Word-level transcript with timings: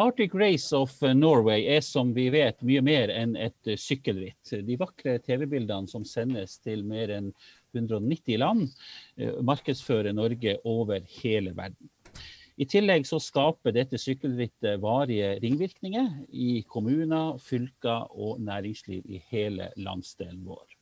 Arctic 0.00 0.34
Race 0.34 0.72
of 0.76 1.02
Norway 1.02 1.66
er 1.68 1.82
som 1.84 2.14
vi 2.16 2.30
vet 2.32 2.62
mye 2.64 2.80
mer 2.80 3.10
enn 3.12 3.34
et 3.36 3.68
sykkelritt. 3.76 4.48
De 4.64 4.78
vakre 4.80 5.18
TV-bildene 5.20 5.90
som 5.90 6.06
sendes 6.08 6.54
til 6.64 6.86
mer 6.88 7.12
enn 7.12 7.28
190 7.76 8.40
land, 8.40 8.70
eh, 9.20 9.36
markedsfører 9.44 10.16
Norge 10.16 10.56
over 10.64 11.04
hele 11.20 11.52
verden. 11.52 11.90
I 12.56 12.64
tillegg 12.64 13.04
så 13.08 13.20
skaper 13.20 13.76
dette 13.76 14.00
sykkelrittet 14.00 14.80
varige 14.80 15.34
ringvirkninger 15.44 16.08
i 16.32 16.62
kommuner, 16.64 17.36
fylker 17.36 18.08
og 18.08 18.40
næringsliv 18.40 19.04
i 19.04 19.20
hele 19.28 19.68
landsdelen 19.76 20.46
vår. 20.48 20.79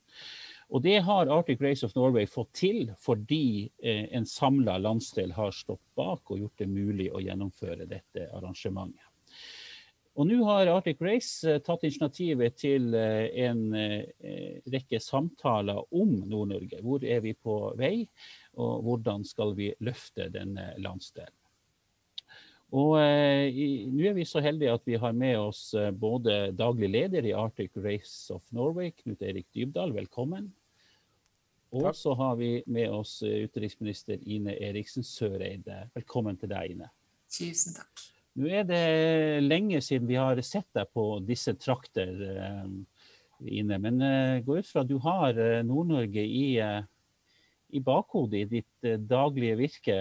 Og 0.69 0.83
det 0.85 0.99
har 1.01 1.29
Arctic 1.33 1.61
Race 1.61 1.85
of 1.85 1.95
Norway 1.97 2.27
fått 2.29 2.51
til 2.59 2.91
fordi 3.01 3.69
eh, 3.81 4.05
en 4.13 4.27
samla 4.29 4.77
landsdel 4.77 5.33
har 5.33 5.55
stått 5.55 5.81
bak 5.97 6.29
og 6.29 6.43
gjort 6.43 6.61
det 6.61 6.69
mulig 6.69 7.09
å 7.09 7.21
gjennomføre 7.23 7.89
dette 7.89 8.27
arrangementet. 8.37 9.05
Og 10.19 10.27
nå 10.27 10.43
har 10.43 10.69
Arctic 10.69 11.01
Race 11.01 11.47
eh, 11.49 11.61
tatt 11.65 11.87
initiativet 11.87 12.59
til 12.61 12.93
eh, 12.93 13.31
en 13.47 13.65
rekke 14.69 15.01
samtaler 15.01 15.81
om 15.89 16.19
Nord-Norge. 16.29 16.83
Hvor 16.85 17.01
er 17.01 17.25
vi 17.25 17.33
på 17.33 17.57
vei, 17.79 18.05
og 18.61 18.85
hvordan 18.85 19.25
skal 19.25 19.55
vi 19.57 19.71
løfte 19.81 20.29
denne 20.33 20.75
landsdelen? 20.77 21.33
Og 22.69 22.93
Nå 22.93 24.03
er 24.05 24.13
vi 24.13 24.27
så 24.29 24.43
heldige 24.45 24.75
at 24.77 24.83
vi 24.85 24.99
har 25.01 25.15
med 25.17 25.39
oss 25.41 25.71
både 25.97 26.51
daglig 26.53 26.91
leder 26.93 27.25
i 27.25 27.33
Arctic 27.33 27.73
Race 27.81 28.29
of 28.29 28.43
Norway, 28.53 28.91
Knut 28.93 29.25
Erik 29.25 29.47
Dybdahl, 29.57 29.95
velkommen. 29.95 30.51
Og 31.69 31.89
så 31.95 32.13
har 32.17 32.37
vi 32.39 32.63
med 32.65 32.89
oss 32.89 33.19
eh, 33.21 33.43
utenriksminister 33.45 34.17
Ine 34.25 34.55
Eriksen 34.57 35.05
Søreide. 35.05 35.83
Velkommen 35.93 36.37
til 36.39 36.49
deg, 36.49 36.73
Ine. 36.73 36.89
Tusen 37.29 37.75
takk. 37.77 38.05
Nå 38.39 38.49
er 38.49 38.65
det 38.65 39.43
lenge 39.43 39.81
siden 39.83 40.07
vi 40.09 40.17
har 40.17 40.39
sett 40.45 40.69
deg 40.73 40.89
på 40.95 41.19
disse 41.25 41.53
trakter, 41.59 42.09
Ine. 43.41 43.77
Men 43.81 43.99
gå 44.45 44.59
ut 44.59 44.69
fra 44.69 44.83
at 44.85 44.89
du 44.89 44.95
har 45.03 45.35
Nord-Norge 45.65 46.23
i, 46.23 46.45
i 46.55 47.81
bakhodet 47.83 48.43
i 48.45 48.49
ditt 48.53 48.89
daglige 49.09 49.57
virke 49.59 49.97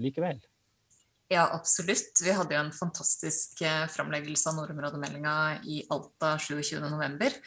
likevel? 0.00 0.40
Ja, 1.28 1.48
absolutt. 1.52 2.20
Vi 2.22 2.30
hadde 2.30 2.54
jo 2.54 2.60
en 2.60 2.74
fantastisk 2.74 3.62
eh, 3.66 3.86
framleggelse 3.90 4.46
av 4.46 4.60
nordområdemeldinga 4.60 5.32
i 5.66 5.80
Alta 5.90 6.36
27.11. 6.38 7.40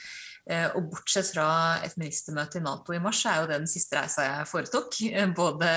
Eh, 0.52 0.66
og 0.76 0.90
bortsett 0.92 1.30
fra 1.32 1.46
et 1.88 1.96
ministermøte 1.96 2.60
i 2.60 2.66
Nato 2.66 2.96
i 2.96 3.00
mars, 3.00 3.22
er 3.24 3.40
jo 3.40 3.48
det 3.48 3.62
den 3.62 3.72
siste 3.72 3.96
reisa 3.96 4.26
jeg 4.26 4.50
foretok. 4.52 5.00
Eh, 5.08 5.32
både, 5.32 5.72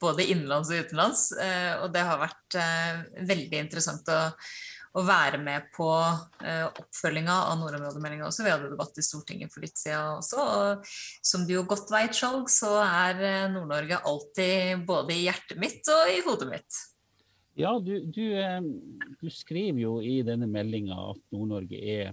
både 0.00 0.24
innenlands 0.30 0.72
og 0.72 0.80
utenlands. 0.86 1.26
Og 1.82 1.92
det 1.92 2.06
har 2.08 2.24
vært 2.24 2.58
veldig 3.28 3.60
interessant 3.66 4.08
å, 4.08 4.22
å 4.96 5.04
være 5.04 5.36
med 5.36 5.68
på 5.76 5.90
oppfølginga 5.92 7.36
av 7.52 7.60
nordområdemeldinga 7.60 8.30
også. 8.30 8.48
Vi 8.48 8.56
hadde 8.56 8.72
debatt 8.72 8.96
i 8.96 9.04
Stortinget 9.04 9.52
for 9.52 9.60
litt 9.66 9.76
siden 9.76 10.22
også. 10.22 10.40
Og 10.40 10.90
som 11.20 11.44
du 11.44 11.58
jo 11.58 11.68
godt 11.68 11.92
veit, 11.92 12.16
Skjalg, 12.16 12.48
så 12.48 12.78
er 12.80 13.50
Nord-Norge 13.52 14.00
alltid 14.08 14.88
både 14.88 15.18
i 15.20 15.24
hjertet 15.28 15.60
mitt 15.60 15.84
og 15.92 16.16
i 16.16 16.22
hodet 16.24 16.54
mitt. 16.56 16.84
Ja, 17.56 17.78
du, 17.80 18.04
du, 18.04 18.38
eh, 18.38 18.60
du, 19.20 19.30
skriver 19.30 19.80
jo 19.80 19.96
i 20.04 20.20
denne 20.26 20.48
meldinga 20.50 20.96
at 21.14 21.22
Nord-Norge 21.32 21.78
er 21.80 22.10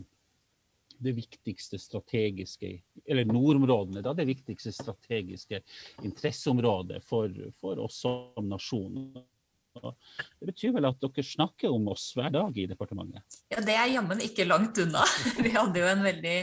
det 1.04 1.12
viktigste 1.18 1.76
strategiske 1.82 2.70
Eller 3.04 3.28
nordområdene, 3.28 4.00
da 4.06 4.14
det 4.16 4.24
viktigste 4.30 4.72
strategiske 4.72 5.60
interesseområdet 6.06 7.02
for, 7.04 7.34
for 7.60 7.82
oss 7.84 8.00
som 8.06 8.48
nasjon. 8.48 8.96
Det 9.74 10.48
betyr 10.48 10.78
vel 10.78 10.88
at 10.88 11.02
dere 11.02 11.26
snakker 11.28 11.76
om 11.76 11.90
oss 11.92 12.12
hver 12.16 12.32
dag 12.32 12.58
i 12.58 12.68
departementet? 12.70 13.42
Ja, 13.52 13.60
det 13.66 13.76
er 13.76 13.92
jammen 13.98 14.24
ikke 14.24 14.48
langt 14.48 14.80
unna. 14.80 15.04
Vi 15.44 15.52
hadde 15.52 15.82
jo 15.82 15.90
en 15.90 16.06
veldig 16.06 16.38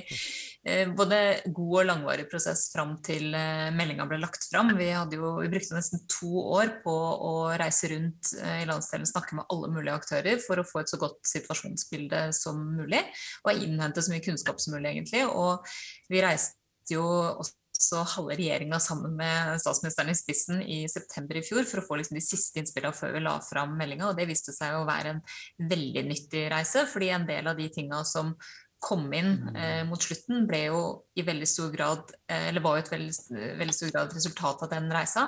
både 0.93 1.19
god 1.57 1.77
og 1.81 1.87
langvarig 1.89 2.27
prosess 2.29 2.67
fram 2.73 2.99
til 3.05 3.33
eh, 3.37 3.71
meldinga 3.73 4.05
ble 4.09 4.19
lagt 4.21 4.45
fram. 4.51 4.75
Vi, 4.77 4.91
jo, 4.93 5.31
vi, 5.41 5.49
brukte 5.53 5.79
nesten 5.79 6.03
to 6.11 6.43
år 6.59 6.75
på 6.85 6.93
å 6.93 7.33
reise 7.61 7.89
rundt 7.95 8.35
eh, 8.37 8.61
i 8.65 8.69
landsdelen, 8.69 9.09
snakke 9.09 9.39
med 9.39 9.49
alle 9.49 9.71
mulige 9.73 9.97
aktører 9.97 10.43
for 10.45 10.61
å 10.61 10.67
få 10.69 10.83
et 10.83 10.93
så 10.93 11.01
godt 11.01 11.23
situasjonsbilde 11.33 12.27
som 12.37 12.61
mulig, 12.77 13.01
og 13.47 13.65
innhente 13.65 14.05
så 14.05 14.13
mye 14.13 14.27
kunnskap 14.27 14.61
som 14.61 14.77
mulig, 14.77 14.93
egentlig. 14.93 15.25
Og 15.33 15.65
vi 16.13 16.21
reiste 16.25 16.93
jo 16.93 17.07
også 17.09 17.57
så 17.81 18.03
halve 18.05 18.35
regjeringa 18.37 18.77
sammen 18.83 19.15
med 19.17 19.55
statsministeren 19.63 20.11
i 20.13 20.17
spissen 20.19 20.59
i 20.61 20.83
september 20.91 21.39
i 21.39 21.45
fjor 21.47 21.65
for 21.65 21.81
å 21.81 21.85
få 21.87 21.97
liksom 21.97 22.19
de 22.19 22.23
siste 22.25 22.61
innspillene 22.61 22.93
før 22.93 23.15
vi 23.15 23.23
la 23.25 23.39
fram 23.41 23.73
meldinga. 23.79 24.11
Og 24.11 24.19
det 24.19 24.29
viste 24.29 24.53
seg 24.53 24.77
å 24.77 24.85
være 24.85 25.15
en 25.15 25.23
veldig 25.71 26.03
nyttig 26.11 26.51
reise, 26.53 26.85
fordi 26.91 27.09
en 27.15 27.25
del 27.31 27.49
av 27.49 27.57
de 27.57 27.71
tinga 27.73 28.03
som 28.05 28.35
kom 28.81 29.13
inn 29.13 29.57
eh, 29.57 29.83
mot 29.85 30.01
slutten, 30.03 30.47
ble 30.49 30.63
jo 30.71 30.81
i 31.21 31.25
veldig 31.27 31.49
stor 31.49 31.69
grad 31.75 32.15
eh, 32.31 32.49
eller 32.49 32.65
var 32.65 32.79
jo 32.79 32.85
et 32.85 32.93
veldig, 32.95 33.41
veldig 33.61 33.77
stor 33.77 33.93
grad 33.93 34.15
resultat 34.17 34.65
av 34.65 34.73
den 34.73 34.89
reisa. 34.95 35.27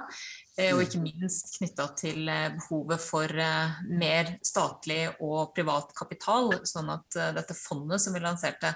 Eh, 0.57 0.73
og 0.73 0.83
ikke 0.85 1.03
minst 1.05 1.55
knytta 1.59 1.87
til 2.01 2.29
eh, 2.33 2.49
behovet 2.57 3.05
for 3.05 3.45
eh, 3.45 3.79
mer 3.93 4.35
statlig 4.45 5.03
og 5.21 5.53
privat 5.57 5.93
kapital. 5.97 6.49
Sånn 6.69 6.89
at 6.93 7.21
eh, 7.21 7.35
dette 7.37 7.57
fondet 7.57 8.03
som 8.05 8.17
vi 8.17 8.25
lanserte, 8.25 8.73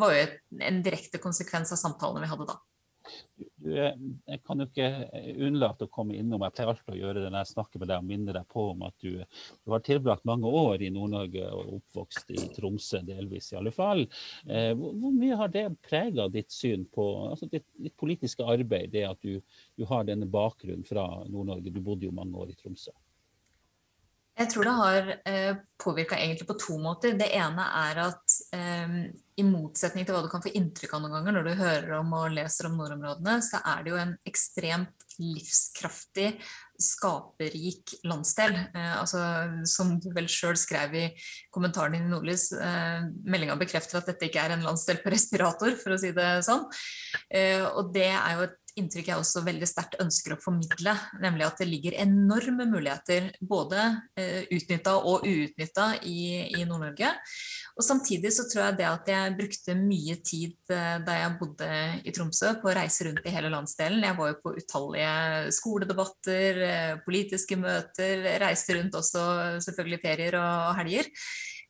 var 0.00 0.16
jo 0.16 0.26
en 0.68 0.82
direkte 0.84 1.20
konsekvens 1.22 1.72
av 1.72 1.80
samtalene 1.80 2.24
vi 2.24 2.30
hadde 2.30 2.48
da. 2.52 2.60
Du, 3.60 3.70
jeg 3.72 4.40
kan 4.44 4.60
jo 4.60 4.66
ikke 4.68 4.88
unnlate 5.46 5.86
å 5.86 5.92
komme 5.92 6.16
innom, 6.16 6.42
jeg 6.44 6.54
pleier 6.56 6.72
alltid 6.72 6.92
å 6.94 6.98
gjøre 6.98 7.22
det 7.22 7.30
når 7.30 7.42
jeg 7.42 7.50
snakker 7.52 7.82
med 7.82 7.90
deg 7.90 8.02
og 8.02 8.08
minner 8.08 8.36
deg 8.36 8.48
på 8.52 8.64
om 8.72 8.84
at 8.88 8.96
du, 9.04 9.18
du 9.64 9.74
har 9.74 9.84
tilbrakt 9.84 10.28
mange 10.28 10.50
år 10.60 10.84
i 10.84 10.90
Nord-Norge 10.92 11.46
og 11.56 11.74
oppvokst 11.78 12.32
i 12.36 12.40
Tromsø, 12.56 13.02
delvis 13.06 13.50
i 13.52 13.58
alle 13.60 13.72
fall. 13.74 14.04
Eh, 14.46 14.72
hvor, 14.76 14.96
hvor, 14.96 15.14
mye 15.16 15.38
har 15.40 15.52
det 15.52 15.66
prega 15.86 16.28
ditt 16.32 16.52
syn 16.52 16.86
på 16.92 17.06
altså 17.30 17.48
ditt, 17.52 17.68
ditt, 17.76 17.96
politiske 18.00 18.44
arbeid, 18.44 18.92
det 18.94 19.06
at 19.08 19.20
du, 19.24 19.40
du 19.76 19.86
har 19.88 20.08
denne 20.08 20.28
bakgrunnen 20.30 20.86
fra 20.88 21.06
Nord-Norge? 21.28 21.72
Du 21.72 21.80
bodde 21.84 22.08
jo 22.08 22.16
mange 22.16 22.36
år 22.40 22.52
i 22.52 22.58
Tromsø. 22.60 22.92
Jeg 24.40 24.48
tror 24.54 24.64
det 24.64 24.76
har 24.78 25.08
eh, 25.28 25.56
påvirka 25.80 26.16
egentlig 26.16 26.46
på 26.48 26.56
to 26.60 26.78
måter. 26.80 27.12
Det 27.18 27.28
ene 27.36 27.66
er 27.82 27.98
at 28.06 28.36
eh, 28.56 28.94
i 29.40 29.44
motsetning 29.44 30.06
til 30.06 30.16
hva 30.16 30.22
du 30.24 30.30
kan 30.32 30.42
få 30.44 30.52
inntrykk 30.56 30.96
av 30.96 31.04
noen 31.04 31.18
ganger 31.18 31.36
når 31.36 31.46
du 31.46 31.60
hører 31.60 31.92
om 31.98 32.14
og 32.16 32.32
leser 32.32 32.70
om 32.70 32.78
nordområdene, 32.80 33.36
så 33.44 33.60
er 33.74 33.84
det 33.84 33.92
jo 33.92 34.00
en 34.00 34.16
ekstremt 34.28 35.06
livskraftig, 35.20 36.30
skaperrik 36.80 37.94
landsdel. 38.08 38.56
Eh, 38.56 38.94
altså, 38.96 39.20
som 39.68 39.92
du 40.00 40.08
vel 40.16 40.28
sjøl 40.32 40.56
skrev 40.56 40.96
i 40.96 41.04
kommentaren 41.52 41.98
din 41.98 42.08
i 42.08 42.12
Nordlys, 42.12 42.50
eh, 42.56 43.04
meldinga 43.28 43.58
bekrefter 43.60 44.00
at 44.00 44.08
dette 44.08 44.30
ikke 44.30 44.46
er 44.46 44.56
en 44.56 44.64
landsdel 44.64 45.02
på 45.02 45.12
respirator, 45.12 45.76
for 45.80 45.96
å 45.96 46.00
si 46.00 46.14
det 46.16 46.30
sånn. 46.46 46.64
Eh, 47.28 47.60
og 47.68 47.92
det 47.92 48.08
er 48.08 48.38
jo 48.38 48.48
et 48.48 48.59
inntrykk 48.78 49.10
jeg 49.10 49.20
også 49.20 49.42
veldig 49.46 49.66
sterkt 49.68 49.98
ønsker 50.02 50.34
å 50.34 50.40
formidle. 50.40 50.94
Nemlig 51.22 51.46
at 51.46 51.60
det 51.62 51.68
ligger 51.68 51.96
enorme 52.02 52.66
muligheter, 52.70 53.30
både 53.40 53.82
eh, 54.20 54.46
utnytta 54.54 54.96
og 54.98 55.26
uutnytta 55.26 55.86
i, 56.06 56.20
i 56.60 56.64
Nord-Norge. 56.68 57.12
Og 57.76 57.86
samtidig 57.86 58.32
så 58.36 58.46
tror 58.50 58.66
jeg 58.66 58.78
det 58.80 58.88
at 58.88 59.10
jeg 59.10 59.36
brukte 59.38 59.76
mye 59.78 60.16
tid 60.26 60.72
eh, 60.74 60.96
da 61.06 61.18
jeg 61.18 61.36
bodde 61.40 61.70
i 62.04 62.14
Tromsø 62.14 62.54
på 62.62 62.70
å 62.70 62.76
reise 62.80 63.08
rundt 63.08 63.26
i 63.26 63.34
hele 63.34 63.52
landsdelen. 63.52 64.04
Jeg 64.06 64.18
var 64.18 64.32
jo 64.32 64.40
på 64.44 64.56
utallige 64.58 65.54
skoledebatter, 65.56 66.64
eh, 66.66 66.96
politiske 67.06 67.58
møter, 67.60 68.26
reiste 68.42 68.78
rundt 68.78 68.98
også 69.00 69.24
selvfølgelig 69.66 70.02
ferier 70.04 70.40
og 70.40 70.76
helger 70.80 71.10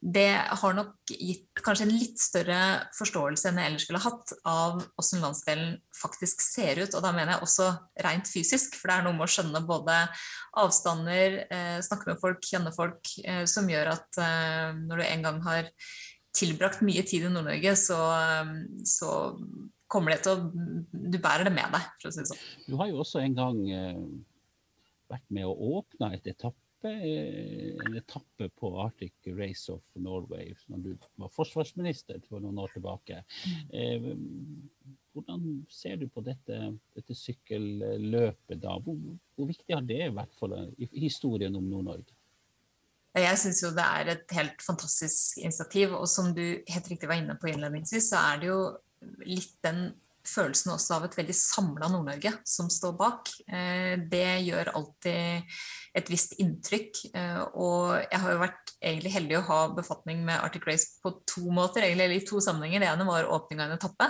det 0.00 0.32
har 0.32 0.74
nok 0.76 1.10
gitt 1.12 1.60
kanskje 1.60 1.84
en 1.84 1.92
litt 1.92 2.20
større 2.20 2.58
forståelse 2.96 3.50
enn 3.50 3.58
jeg 3.60 3.68
ellers 3.68 3.84
ville 3.90 4.00
hatt 4.00 4.30
av 4.48 4.78
hvordan 4.80 5.24
landsdelen 5.26 5.74
faktisk 5.92 6.40
ser 6.40 6.80
ut. 6.80 6.94
Og 6.96 7.04
da 7.04 7.10
mener 7.12 7.34
jeg 7.34 7.44
også 7.44 7.66
rent 8.06 8.30
fysisk, 8.32 8.78
for 8.80 8.88
det 8.88 8.96
er 8.96 9.04
noe 9.04 9.18
med 9.18 9.26
å 9.26 9.34
skjønne 9.34 9.60
både 9.68 9.98
avstander, 10.62 11.36
eh, 11.52 11.76
snakke 11.84 12.08
med 12.08 12.22
folk, 12.22 12.40
kjenne 12.48 12.72
folk, 12.72 13.12
eh, 13.26 13.44
som 13.44 13.68
gjør 13.68 13.92
at 13.92 14.22
eh, 14.24 14.80
når 14.80 15.02
du 15.02 15.04
en 15.04 15.26
gang 15.28 15.42
har 15.44 15.68
tilbrakt 16.32 16.80
mye 16.86 17.04
tid 17.04 17.28
i 17.28 17.34
Nord-Norge, 17.34 17.76
så, 17.76 18.00
så 18.86 19.12
kommer 19.90 20.14
det 20.14 20.22
til 20.24 20.38
å 20.38 20.66
Du 21.10 21.18
bærer 21.18 21.44
det 21.50 21.52
med 21.52 21.74
deg, 21.74 21.88
for 22.00 22.08
å 22.08 22.14
si 22.14 22.22
det 22.22 22.30
sånn. 22.30 22.44
Du 22.70 22.76
har 22.80 22.88
jo 22.88 23.02
også 23.02 23.20
en 23.20 23.34
gang 23.36 23.58
vært 25.10 25.26
med 25.34 25.50
å 25.50 25.76
åpne 25.80 26.14
et 26.14 26.30
etappe 26.30 26.69
en 26.88 27.96
etappe 27.96 28.48
på 28.56 28.70
Arctic 28.82 29.12
Race 29.26 29.72
of 29.72 29.82
Norway 29.94 30.54
når 30.70 30.84
du 30.84 30.90
var 31.20 31.32
forsvarsminister 31.34 32.20
for 32.28 32.42
noen 32.42 32.60
år 32.62 32.72
tilbake. 32.74 33.22
Eh, 33.72 34.08
hvordan 35.12 35.46
ser 35.70 35.98
du 36.00 36.06
på 36.08 36.22
dette, 36.24 36.58
dette 36.96 37.16
sykkelløpet 37.18 38.62
da? 38.62 38.76
Hvor, 38.78 38.98
hvor, 39.36 39.50
viktig 39.50 39.74
har 39.74 39.86
det 39.86 40.12
vært 40.16 40.36
for 40.38 40.54
deg 40.54 40.94
historien 40.94 41.56
om 41.58 41.66
Nord-Norge? 41.66 42.14
Jeg 43.18 43.38
syns 43.42 43.64
jo 43.64 43.72
det 43.74 43.84
er 43.84 44.12
et 44.12 44.36
helt 44.36 44.62
fantastisk 44.62 45.40
initiativ. 45.42 45.96
Og 45.98 46.06
som 46.08 46.30
du 46.34 46.44
helt 46.62 46.92
riktig 46.92 47.10
var 47.10 47.18
inne 47.18 47.34
på 47.40 47.50
innledningsvis, 47.50 48.12
så 48.12 48.22
er 48.30 48.38
det 48.42 48.52
jo 48.52 48.60
litt 49.26 49.56
den 49.66 49.90
følelsen 50.26 50.74
også 50.74 50.98
av 50.98 51.06
et 51.06 51.16
veldig 51.18 51.34
samla 51.36 51.88
Nord-Norge 51.90 52.32
som 52.46 52.68
står 52.72 52.94
bak. 52.98 53.30
Eh, 53.48 53.96
det 54.10 54.42
gjør 54.46 54.72
alltid 54.76 55.56
et 55.96 56.10
visst 56.10 56.36
inntrykk. 56.42 57.00
Eh, 57.16 57.40
og 57.58 57.96
jeg 58.04 58.20
har 58.22 58.34
jo 58.34 58.42
vært 58.42 58.72
egentlig 58.78 59.12
heldig 59.14 59.38
å 59.40 59.44
ha 59.48 59.58
befatning 59.74 60.22
med 60.26 60.38
Arctic 60.38 60.66
Race 60.68 61.00
på 61.02 61.12
to 61.28 61.42
måter, 61.54 61.84
egentlig 61.84 62.20
i 62.20 62.26
to 62.28 62.40
sammenhenger. 62.44 62.84
Det 62.84 62.90
ene 62.92 63.06
var 63.08 63.28
åpninga 63.34 63.66
av 63.66 63.72
en 63.72 63.78
etappe. 63.78 64.08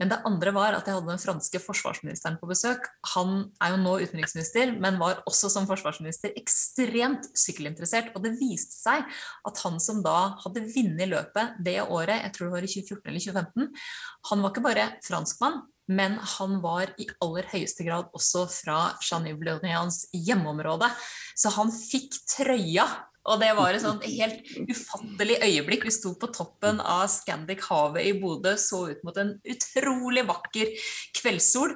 Men 0.00 0.12
det 0.12 0.20
andre 0.28 0.54
var 0.56 0.76
at 0.78 0.88
jeg 0.88 0.96
hadde 0.96 1.12
den 1.12 1.22
franske 1.22 1.62
forsvarsministeren 1.62 2.38
på 2.40 2.48
besøk. 2.50 2.88
Han 3.14 3.50
er 3.60 3.74
jo 3.74 3.82
nå 3.82 3.96
utenriksminister, 4.00 4.72
men 4.80 5.00
var 5.00 5.20
også 5.30 5.52
som 5.52 5.68
forsvarsminister 5.68 6.32
ekstremt 6.40 7.28
sykkelinteressert. 7.36 8.14
Og 8.14 8.24
det 8.24 8.36
viste 8.40 8.76
seg 8.78 9.04
at 9.48 9.64
han 9.66 9.76
som 9.82 10.00
da 10.04 10.36
hadde 10.40 10.64
vunnet 10.72 11.12
løpet 11.12 11.60
det 11.66 11.80
året, 11.84 12.24
jeg 12.24 12.34
tror 12.36 12.48
det 12.48 12.56
var 12.56 12.64
i 12.64 12.72
2014 12.72 13.10
eller 13.10 13.26
2015, 13.28 13.84
han 14.30 14.42
var 14.42 14.52
ikke 14.52 14.64
bare 14.64 14.88
franskmann, 15.04 15.60
men 15.90 16.16
han 16.36 16.60
var 16.62 16.92
i 17.02 17.08
aller 17.24 17.46
høyeste 17.50 17.84
grad 17.86 18.12
også 18.14 18.46
fra 18.52 18.78
Jean-Yves 19.02 19.46
Leonians 19.46 20.02
hjemmeområde. 20.14 20.86
Så 21.34 21.50
han 21.56 21.72
fikk 21.74 22.14
trøya. 22.30 22.86
Og 23.28 23.36
det 23.42 23.50
var 23.58 23.74
et 23.74 23.82
sånt 23.82 24.06
helt 24.08 24.46
ufattelig 24.70 25.40
øyeblikk. 25.44 25.82
Vi 25.84 25.92
sto 25.92 26.14
på 26.16 26.30
toppen 26.32 26.78
av 26.80 27.04
Scandic 27.12 27.66
Havet 27.68 28.06
i 28.06 28.14
Bodø, 28.16 28.54
så 28.56 28.86
ut 28.94 29.02
mot 29.04 29.18
en 29.20 29.34
utrolig 29.44 30.24
vakker 30.30 30.72
kveldssol. 31.18 31.74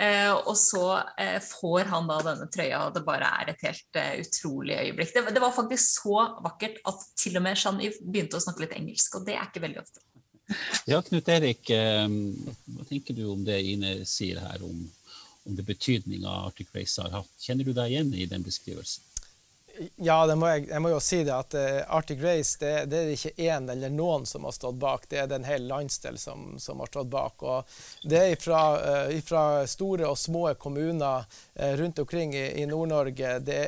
Eh, 0.00 0.32
og 0.32 0.54
så 0.60 0.86
eh, 1.20 1.36
får 1.42 1.90
han 1.90 2.08
da 2.08 2.22
denne 2.24 2.48
trøya, 2.52 2.86
og 2.86 2.96
det 2.96 3.04
bare 3.04 3.28
er 3.40 3.52
et 3.52 3.62
helt 3.64 3.98
uh, 3.98 4.10
utrolig 4.20 4.76
øyeblikk. 4.76 5.14
Det, 5.14 5.22
det, 5.32 5.42
var 5.42 5.54
faktisk 5.56 6.02
så 6.04 6.26
vakkert 6.44 6.82
at 6.86 7.06
til 7.16 7.40
og 7.40 7.46
med 7.48 7.56
Jean-Yves 7.56 8.02
begynte 8.04 8.38
å 8.38 8.44
snakke 8.44 8.66
litt 8.66 8.76
engelsk, 8.76 9.16
og 9.16 9.24
det 9.28 9.38
er 9.38 9.48
ikke 9.48 9.64
veldig 9.64 9.82
ofte. 9.82 10.05
Ja, 10.86 11.00
Knut 11.02 11.28
Erik, 11.28 11.70
hva 11.70 12.84
tenker 12.86 13.16
du 13.16 13.24
om 13.32 13.42
det 13.44 13.56
Ine 13.66 13.96
sier 14.06 14.38
her 14.44 14.62
om, 14.62 14.84
om 15.42 15.56
det 15.58 15.66
betydninga 15.66 16.30
Arctic 16.46 16.70
Race 16.74 17.02
har 17.02 17.10
hatt? 17.18 17.32
Kjenner 17.42 17.66
du 17.66 17.72
deg 17.74 17.90
igjen 17.90 18.14
i 18.14 18.28
den 18.30 18.46
beskrivelsen? 18.46 19.02
Ja, 20.00 20.22
må 20.34 20.48
jeg, 20.48 20.66
jeg, 20.70 20.80
må 20.80 20.90
jo 20.92 21.00
si 21.04 21.18
det 21.26 21.34
at 21.34 21.54
uh, 21.56 21.96
Arctic 21.98 22.22
Race 22.22 22.56
det, 22.60 22.72
det, 22.90 23.00
er 23.00 23.10
ikke 23.12 23.44
én 23.44 23.66
eller 23.72 23.92
noen 23.92 24.24
som 24.28 24.46
har 24.48 24.54
stått 24.56 24.78
bak, 24.80 25.04
det 25.10 25.20
er 25.20 25.28
den 25.30 25.44
hele 25.44 25.68
landsdel 25.68 26.16
som, 26.20 26.54
som, 26.62 26.80
har 26.80 26.90
stått 26.90 27.10
bak. 27.12 27.44
Og 27.44 28.08
det 28.08 28.22
er 28.22 28.40
fra 28.40 28.62
uh, 29.10 29.66
store 29.68 30.08
og 30.08 30.16
små 30.20 30.48
kommuner 30.60 31.26
rundt 31.80 31.98
omkring 31.98 32.34
i, 32.36 32.46
i 32.62 32.66
Nord-Norge. 32.68 33.36
Det, 33.44 33.60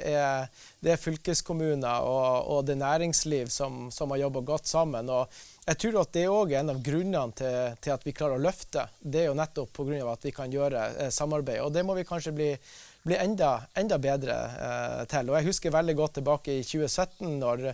det, 0.81 0.93
er 0.93 1.01
fylkeskommuner 1.01 2.09
og, 2.09 2.49
og 2.55 2.67
det 2.69 2.79
næringsliv 2.81 3.53
som, 3.53 3.89
som 3.93 4.13
har 4.15 4.25
jobba 4.25 4.45
godt 4.55 4.69
sammen. 4.69 5.09
og 5.13 5.29
jeg 5.69 5.77
tror 5.83 5.99
at 6.01 6.13
det 6.17 6.23
er 6.25 6.53
en 6.63 6.73
av 6.73 6.79
grunnene 6.81 7.37
til, 7.37 7.57
til, 7.85 7.93
at 7.93 8.05
vi 8.07 8.15
klarer 8.17 8.39
å 8.39 8.43
løfte. 8.43 8.87
Det 9.01 9.23
er 9.23 9.27
jo 9.29 9.37
nettopp 9.37 9.75
pga. 9.77 9.99
at 10.15 10.25
vi 10.25 10.33
kan 10.33 10.53
gjøre 10.53 10.85
eh, 10.95 11.11
samarbeid. 11.13 11.61
Og 11.67 11.73
det 11.75 11.85
må 11.85 11.97
vi 11.99 12.07
kanskje 12.09 12.33
bli, 12.33 12.49
bli 13.09 13.19
enda, 13.19 13.51
enda, 13.79 13.99
bedre 14.03 14.37
eh, 14.37 15.03
til. 15.11 15.31
Og 15.31 15.39
jeg 15.39 15.49
husker 15.49 15.75
veldig 15.75 15.97
godt 15.99 16.19
tilbake 16.21 16.59
i 16.59 16.65
2017, 16.67 17.39
når 17.41 17.65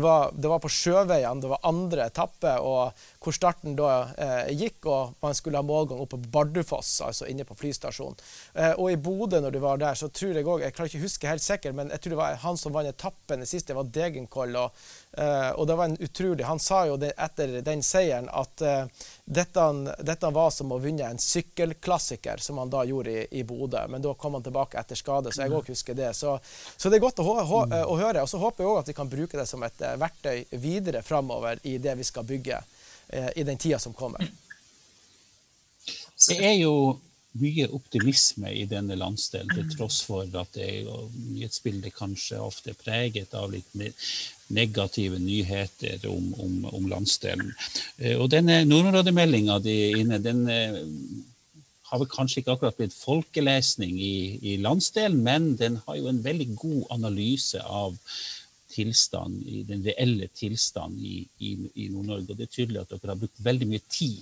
var, 0.00 0.30
det 0.32 0.50
var 0.50 0.62
på 0.62 0.70
sjøveiene, 0.70 1.42
det 1.42 1.50
var 1.50 1.64
andre 1.68 2.06
etappe, 2.10 2.54
og 2.64 2.96
hvor 3.20 3.36
starten 3.36 3.76
da 3.78 3.90
eh, 4.16 4.52
gikk, 4.56 4.86
og 4.88 5.16
man 5.22 5.36
skulle 5.36 5.60
ha 5.60 5.66
målgang 5.66 6.00
oppe 6.02 6.18
på 6.18 6.32
Bardufoss, 6.34 6.92
altså 7.06 7.28
inne 7.30 7.46
på 7.48 7.56
flystasjonen. 7.58 8.18
Eh, 8.54 8.72
og 8.72 8.90
i 8.92 8.98
Bodø, 9.00 9.40
når 9.42 9.54
du 9.54 9.60
var 9.62 9.80
der, 9.82 9.98
så 9.98 10.08
tror 10.08 10.36
jeg 10.36 10.46
òg 10.46 10.64
Jeg 10.64 10.74
klarer 10.76 10.92
ikke 10.92 11.02
å 11.02 11.06
huske 11.06 11.30
helt 11.30 11.44
sikkert, 11.44 11.76
men 11.76 11.92
jeg 11.94 12.02
tror 12.02 12.14
det 12.14 12.20
var 12.20 12.40
han 12.44 12.60
som 12.60 12.74
vant 12.74 12.88
etappen. 12.90 13.44
Det 13.44 13.50
siste 13.50 13.76
var 13.76 13.90
Degenkoll. 13.90 14.56
Og, 14.60 14.84
eh, 15.18 15.50
og, 15.54 15.66
det 15.68 15.78
var 15.78 15.90
en 15.90 16.00
utrolig 16.00 16.46
Han 16.48 16.62
sa 16.62 16.84
jo 16.88 16.96
det, 17.00 17.12
etter 17.18 17.60
den 17.66 17.84
seieren 17.86 18.30
at 18.32 18.64
eh, 18.64 19.06
dette, 19.30 19.64
dette, 20.02 20.30
var 20.34 20.50
som 20.50 20.72
å 20.74 20.78
vinne 20.82 21.06
en 21.06 21.18
sykkelklassiker, 21.22 22.42
som 22.42 22.58
han 22.58 22.70
da 22.70 22.82
gjorde 22.88 23.12
i, 23.14 23.26
i 23.40 23.44
Bodø. 23.46 23.84
Men 23.88 24.02
da 24.02 24.14
kom 24.18 24.34
han 24.34 24.42
tilbake 24.42 24.80
etter 24.80 24.98
skade, 24.98 25.30
så 25.30 25.44
jeg 25.44 25.54
òg 25.54 25.70
husker 25.70 25.94
det. 25.94 26.10
Så, 26.18 26.34
så, 26.76 26.90
det 26.90 26.98
er 26.98 27.04
godt 27.04 27.22
å, 27.22 27.26
å, 27.30 27.62
å 27.86 27.98
høre. 28.00 28.24
Og 28.24 28.30
så 28.30 28.42
håper 28.42 28.64
jeg 28.64 28.72
òg 28.72 28.80
at 28.82 28.90
vi 28.90 28.96
kan 28.98 29.12
bruke 29.12 29.38
det 29.38 29.46
som 29.46 29.62
et 29.62 29.86
eh, 29.86 29.94
verktøy 30.02 30.58
videre 30.58 31.04
framover 31.06 31.62
i 31.70 31.76
det 31.78 31.94
vi 32.00 32.06
skal 32.08 32.26
bygge. 32.26 32.58
Eh, 33.12 33.30
i 33.36 33.42
den 33.44 33.58
tida 33.58 33.78
som 33.78 33.92
kommer. 33.92 34.26
Det 36.28 36.36
er 36.38 36.58
jo 36.60 36.98
mye 37.38 37.68
optimisme 37.70 38.50
i 38.50 38.64
denne 38.66 38.96
landsdelen, 38.98 39.50
til 39.54 39.68
tross 39.76 40.00
for 40.06 40.26
at 40.40 40.56
nyhetsbildet 40.58 41.94
kanskje 41.94 42.40
ofte 42.42 42.72
er 42.72 42.80
preget 42.80 43.34
av 43.38 43.52
litt 43.52 43.70
negative 44.50 45.20
nyheter 45.22 46.06
om, 46.10 46.32
om, 46.42 46.56
om 46.74 46.88
landsdelen. 46.90 47.52
Eh, 47.98 48.16
og 48.18 48.32
denne 48.34 48.64
nordområdemeldinga 48.66 49.60
di 49.62 49.76
inne, 50.00 50.18
den 50.22 50.42
eh, 50.50 50.80
har 51.90 52.02
vel 52.02 52.10
kanskje 52.10 52.42
ikke 52.42 52.56
akkurat 52.56 52.78
blitt 52.78 52.98
folkelesning 52.98 53.96
i, 54.02 54.18
i 54.52 54.58
landsdelen, 54.62 55.22
men 55.26 55.54
den 55.58 55.78
har 55.86 55.98
jo 55.98 56.10
en 56.10 56.22
veldig 56.24 56.50
god 56.58 56.84
analyse 56.98 57.62
av 57.62 57.96
tilstand, 58.70 59.40
i 59.46 59.64
den 59.66 59.82
reelle 59.82 60.28
tilstanden 60.34 61.02
i, 61.02 61.24
i, 61.42 61.56
i 61.82 61.88
Nord-Norge. 61.90 62.30
Og 62.30 62.38
det 62.38 62.46
er 62.46 62.54
tydelig 62.54 62.84
at 62.84 62.92
dere 62.92 63.10
har 63.14 63.18
brukt 63.18 63.42
veldig 63.42 63.66
mye 63.72 63.82
tid 63.90 64.20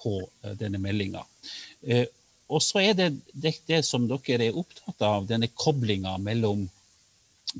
på 0.00 0.14
uh, 0.24 0.54
denne 0.56 0.80
meldinga. 0.80 1.20
Og 2.50 2.62
så 2.64 2.82
er 2.82 2.96
det, 2.98 3.10
det, 3.32 3.54
det 3.68 3.82
som 3.86 4.08
dere 4.10 4.48
er 4.48 4.58
opptatt 4.58 5.04
av, 5.06 5.28
denne 5.30 5.50
koblinga 5.54 6.16
mellom, 6.22 6.66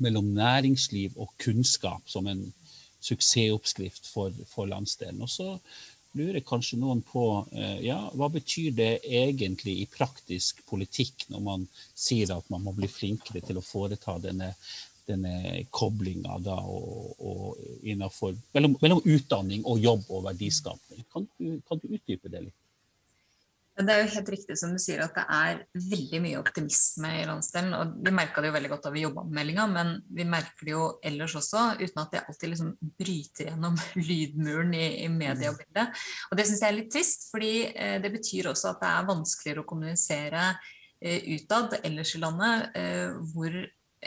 mellom, 0.03 0.33
næringsliv 0.35 1.15
og 1.15 1.31
kunnskap 1.41 2.09
som 2.11 2.27
en 2.27 2.43
suksessoppskrift 3.01 4.11
for, 4.11 4.35
for 4.51 4.69
landsdelen. 4.69 5.23
Og 5.23 5.31
så 5.31 5.55
lurer 6.19 6.43
kanskje 6.43 6.79
noen 6.81 7.01
på 7.07 7.23
uh, 7.39 7.77
ja, 7.79 8.01
hva 8.19 8.27
betyr 8.33 8.75
det 8.75 8.91
egentlig 9.07 9.77
i 9.79 9.89
praktisk 9.89 10.59
politikk 10.67 11.29
når 11.31 11.45
man 11.45 11.67
sier 11.95 12.35
at 12.35 12.49
man 12.51 12.65
må 12.65 12.75
bli 12.75 12.89
flinkere 12.91 13.41
til 13.47 13.61
å 13.61 13.65
foreta 13.65 14.19
denne 14.19 14.51
denne 15.11 15.63
koblinga 15.73 16.37
mellom, 18.53 18.75
mellom, 18.81 19.01
utdanning 19.03 19.65
og 19.65 19.81
jobb 19.81 20.05
og 20.09 20.25
verdiskapning. 20.29 21.03
Kan 21.11 21.27
kan 21.67 21.81
du 21.81 21.89
utdype 21.89 22.29
det 22.31 22.45
litt? 22.45 22.60
Det 23.71 23.87
er 23.93 24.01
jo 24.01 24.09
helt 24.11 24.29
riktig 24.33 24.55
som 24.59 24.73
du 24.75 24.79
sier 24.83 24.99
at 24.99 25.15
det 25.15 25.23
er 25.31 25.61
veldig 25.91 26.19
mye 26.25 26.39
optimisme 26.41 27.11
i 27.21 27.23
landsdelen. 27.27 27.71
og 27.77 27.93
Vi 28.03 28.11
merka 28.13 28.43
det 28.43 28.49
jo 28.51 28.55
veldig 28.57 28.71
godt 28.73 28.83
da 28.83 28.91
vi 28.91 29.05
jobba 29.05 29.23
med 29.23 29.37
meldinga, 29.37 29.67
men 29.71 29.93
vi 30.11 30.25
merker 30.27 30.67
det 30.67 30.73
jo 30.73 30.83
ellers 31.07 31.37
også, 31.39 31.63
uten 31.79 32.01
at 32.03 32.11
det 32.11 32.23
alltid 32.25 32.51
liksom 32.51 32.73
bryter 32.99 33.47
gjennom 33.47 33.79
lydmuren 34.09 34.75
i, 34.75 34.85
i 35.05 35.07
mediebildet. 35.11 36.03
Og 36.29 36.37
det 36.37 36.47
syns 36.49 36.65
jeg 36.65 36.73
er 36.73 36.77
litt 36.81 36.91
trist, 36.91 37.29
fordi 37.31 37.53
eh, 37.71 37.97
det 38.03 38.11
betyr 38.17 38.51
også 38.51 38.73
at 38.73 38.83
det 38.83 38.91
er 38.91 39.07
vanskeligere 39.13 39.63
å 39.63 39.69
kommunisere 39.71 40.49
eh, 40.99 41.31
utad 41.37 41.79
ellers 41.81 42.11
i 42.17 42.21
landet 42.25 42.75
eh, 42.75 43.15
hvor 43.31 43.55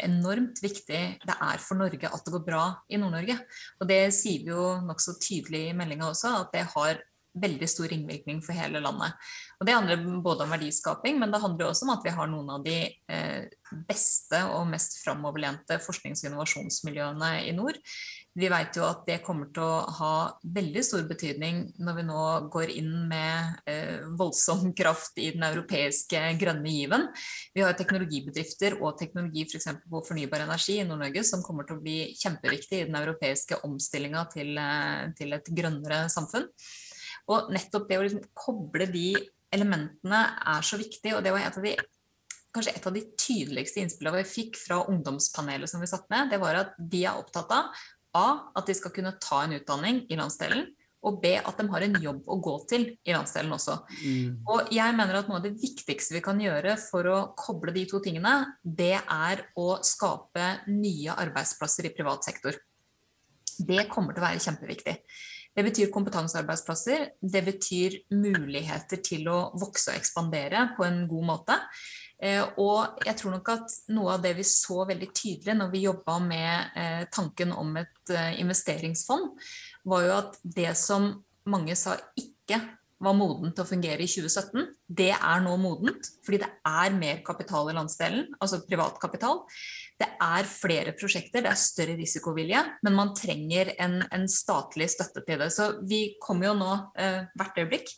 enormt 0.05 0.61
viktig 0.63 1.03
det 1.23 1.35
er 1.39 1.61
for 1.63 1.79
Norge 1.79 2.11
at 2.11 2.27
det 2.27 2.37
går 2.37 2.45
bra 2.45 2.67
i 2.91 3.01
Nord-Norge. 3.01 3.39
Og 3.81 3.89
det 3.89 4.03
sier 4.13 4.45
vi 4.45 4.53
jo 4.53 4.75
nokså 4.85 5.17
tydelig 5.23 5.71
i 5.71 5.77
meldinga 5.77 6.11
også, 6.11 6.37
at 6.45 6.53
det 6.53 6.69
har 6.75 7.03
veldig 7.35 7.69
stor 7.71 7.91
ringvirkning 7.91 8.41
for 8.45 8.55
hele 8.57 8.83
landet. 8.83 9.15
Og 9.65 9.69
Det 9.69 9.75
handler 9.79 10.21
både 10.21 10.45
om 10.45 10.51
verdiskaping, 10.53 11.17
men 11.17 11.31
det 11.33 11.41
handler 11.41 11.71
også 11.71 11.87
om 11.87 11.95
at 11.95 12.03
vi 12.05 12.13
har 12.13 12.29
noen 12.29 12.51
av 12.53 12.65
de 12.67 12.75
eh, 12.85 13.47
beste 13.89 14.43
og 14.53 14.67
mest 14.69 14.99
framoverlente 15.01 15.79
forsknings- 15.81 16.21
og 16.21 16.29
innovasjonsmiljøene 16.29 17.31
i 17.49 17.55
nord. 17.57 17.79
Vi 18.37 18.51
vet 18.53 18.77
jo 18.77 18.85
at 18.85 19.07
det 19.09 19.23
kommer 19.25 19.49
til 19.57 19.65
å 19.65 19.87
ha 19.97 20.13
veldig 20.57 20.83
stor 20.85 21.07
betydning 21.09 21.63
når 21.81 21.97
vi 21.97 22.05
nå 22.11 22.25
går 22.53 22.75
inn 22.75 22.93
med 23.09 23.65
eh, 23.71 24.05
voldsom 24.21 24.75
kraft 24.77 25.17
i 25.17 25.31
den 25.33 25.47
europeiske 25.49 26.21
grønne 26.43 26.77
given. 26.77 27.09
Vi 27.57 27.65
har 27.65 27.73
teknologibedrifter 27.79 28.77
og 28.83 28.99
teknologi 29.01 29.47
f.eks. 29.49 29.71
For 29.71 29.95
på 29.95 30.03
fornybar 30.11 30.45
energi 30.45 30.77
i 30.83 30.85
Nord-Norge 30.85 31.25
som 31.25 31.47
kommer 31.47 31.65
til 31.65 31.79
å 31.79 31.85
bli 31.87 31.99
kjempeviktig 32.21 32.83
i 32.83 32.89
den 32.91 33.01
europeiske 33.01 33.63
omstillinga 33.65 34.27
til, 34.37 34.53
eh, 34.61 35.07
til, 35.17 35.33
et 35.39 35.49
grønnere 35.57 36.05
samfunn. 36.13 36.51
Og 37.33 37.49
nettopp 37.55 37.89
det 37.89 37.97
å 37.97 38.05
liksom 38.05 38.29
koble 38.37 38.91
de 38.93 39.09
elementene 39.55 40.23
er 40.55 40.67
så 40.67 40.79
viktig, 40.81 41.15
og 41.17 41.25
det 41.25 41.33
var 41.35 41.47
et 41.47 41.59
av 41.61 41.67
de 41.67 41.75
kanskje 42.55 42.77
et 42.77 42.87
av 42.87 42.95
de 42.95 43.03
tydeligste 43.19 43.83
innspillene 43.83 44.21
vi 44.23 44.31
fikk 44.31 44.59
fra 44.61 44.85
ungdomspanelet 44.91 45.71
som 45.71 45.83
vi 45.83 45.91
satt 45.91 46.07
med, 46.13 46.31
det 46.31 46.39
var 46.43 46.61
at 46.61 46.77
de 46.79 47.03
er 47.03 47.19
opptatt 47.19 47.51
av 47.51 47.73
A. 48.15 48.27
At 48.55 48.69
de 48.71 48.77
skal 48.79 48.95
kunne 48.95 49.17
ta 49.19 49.43
en 49.43 49.57
utdanning 49.57 50.05
i 50.07 50.19
landsdelen. 50.19 50.69
Og 51.05 51.19
B. 51.21 51.35
At 51.37 51.59
de 51.61 51.67
har 51.69 51.85
en 51.85 51.97
jobb 52.01 52.29
å 52.31 52.39
gå 52.41 52.55
til 52.71 52.87
i 53.05 53.13
landsdelen 53.13 53.53
også. 53.53 53.75
Mm. 54.07 54.39
Og 54.49 54.71
jeg 54.73 54.97
mener 54.97 55.19
at 55.19 55.29
noe 55.29 55.41
av 55.41 55.45
det 55.45 55.57
viktigste 55.61 56.17
vi 56.17 56.23
kan 56.25 56.39
gjøre 56.41 56.79
for 56.81 57.11
å 57.11 57.19
koble 57.37 57.75
de 57.75 57.85
to 57.91 58.01
tingene, 58.05 58.37
det 58.63 58.97
er 59.03 59.45
å 59.61 59.81
skape 59.85 60.47
nye 60.71 61.19
arbeidsplasser 61.27 61.91
i 61.91 61.93
privat 61.97 62.25
sektor. 62.25 62.57
Det 63.59 63.85
kommer 63.91 64.15
til 64.15 64.25
å 64.25 64.29
være 64.31 64.45
kjempeviktig. 64.47 64.97
Det 65.55 65.63
betyr 65.63 65.93
kompetansearbeidsplasser. 65.95 67.05
Det 67.21 67.43
betyr 67.47 67.99
muligheter 68.15 69.03
til 69.05 69.29
å 69.31 69.39
vokse 69.61 69.93
og 69.93 70.01
ekspandere 70.01 70.69
på 70.77 70.87
en 70.87 71.05
god 71.11 71.29
måte. 71.31 71.59
Eh, 72.25 72.43
og 72.63 73.03
jeg 73.07 73.19
tror 73.19 73.37
nok 73.37 73.51
at 73.53 73.75
noe 73.95 74.15
av 74.15 74.23
det 74.25 74.35
vi 74.39 74.47
så 74.47 74.85
veldig 74.89 75.11
tydelig 75.15 75.57
når 75.59 75.73
vi 75.73 75.85
jobba 75.85 76.19
med 76.23 76.79
eh, 76.79 77.03
tanken 77.13 77.53
om 77.55 77.75
et 77.81 78.15
eh, 78.15 78.39
investeringsfond, 78.43 79.35
var 79.91 80.07
jo 80.07 80.17
at 80.17 80.41
det 80.43 80.73
som 80.79 81.11
mange 81.51 81.77
sa 81.77 81.99
ikke 82.19 82.63
var 83.05 83.17
modent 83.19 83.53
til 83.57 83.65
å 83.65 83.69
fungere 83.69 84.05
i 84.05 84.09
2017, 84.09 84.69
det 84.89 85.11
er 85.15 85.43
nå 85.45 85.55
modent. 85.61 86.09
Fordi 86.25 86.41
det 86.41 86.51
er 86.71 86.97
mer 86.97 87.21
kapital 87.27 87.69
i 87.71 87.77
landsdelen, 87.77 88.31
altså 88.39 88.63
privat 88.65 88.97
kapital. 89.03 89.43
Det 90.01 90.09
er 90.23 90.47
flere 90.49 90.93
prosjekter, 90.99 91.45
det 91.45 91.51
er 91.53 91.61
større 91.61 91.95
risikovilje, 91.99 92.61
men 92.83 92.97
man 92.97 93.13
trenger 93.15 93.71
en, 93.79 94.01
en 94.11 94.27
statlig 94.31 94.89
støtte 94.91 95.23
til 95.27 95.39
det. 95.45 95.51
Så 95.55 95.69
vi 95.87 96.17
kommer 96.23 96.51
jo 96.51 96.55
nå 96.59 96.71
eh, 96.99 97.21
hvert 97.39 97.61
øyeblikk 97.63 97.93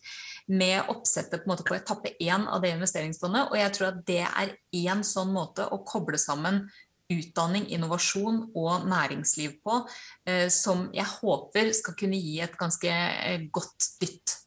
med 0.52 0.90
oppsettet 0.92 1.46
på, 1.46 1.56
på 1.66 1.78
etappe 1.78 2.12
én 2.20 2.44
av 2.44 2.60
det 2.62 2.74
investeringsfondet, 2.76 3.48
og 3.48 3.56
jeg 3.60 3.76
tror 3.76 3.88
at 3.94 4.02
det 4.08 4.22
er 4.26 4.52
én 4.76 5.06
sånn 5.06 5.32
måte 5.34 5.64
å 5.72 5.80
koble 5.88 6.20
sammen 6.20 6.66
utdanning, 7.12 7.68
innovasjon 7.70 8.48
og 8.58 8.88
næringsliv 8.90 9.60
på, 9.64 9.84
eh, 10.28 10.48
som 10.52 10.90
jeg 10.94 11.06
håper 11.20 11.72
skal 11.78 11.96
kunne 11.96 12.20
gi 12.20 12.40
et 12.44 12.58
ganske 12.60 12.92
eh, 12.92 13.46
godt 13.54 13.94
dytt 14.02 14.42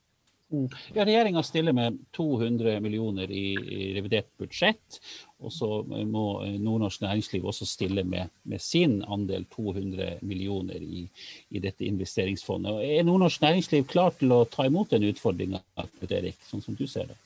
Mm. 0.49 0.69
Ja, 0.93 1.05
Regjeringa 1.05 1.43
stiller 1.43 1.73
med 1.77 1.97
200 2.17 2.79
millioner 2.81 3.31
i, 3.31 3.53
revidert 3.93 4.31
budsjett. 4.41 4.97
Og 5.39 5.53
så 5.55 5.67
må 5.87 6.23
nordnorsk 6.59 7.01
næringsliv 7.05 7.45
også 7.47 7.67
stille 7.69 8.03
med, 8.03 8.27
med 8.43 8.59
sin 8.59 8.97
andel 9.07 9.45
200 9.55 10.17
millioner 10.27 10.83
i, 10.83 11.05
i, 11.49 11.61
dette 11.63 11.87
investeringsfondet. 11.87 12.73
Og 12.75 12.83
er 12.83 13.07
nordnorsk 13.07 13.41
næringsliv 13.45 13.87
klar 13.87 14.11
til 14.19 14.35
å 14.35 14.43
ta 14.51 14.67
imot 14.67 14.91
den 14.91 15.07
utfordringa, 15.07 15.63
Erik, 16.09 16.37
sånn 16.49 16.65
som 16.65 16.75
du 16.75 16.85
ser 16.91 17.07
det? 17.11 17.17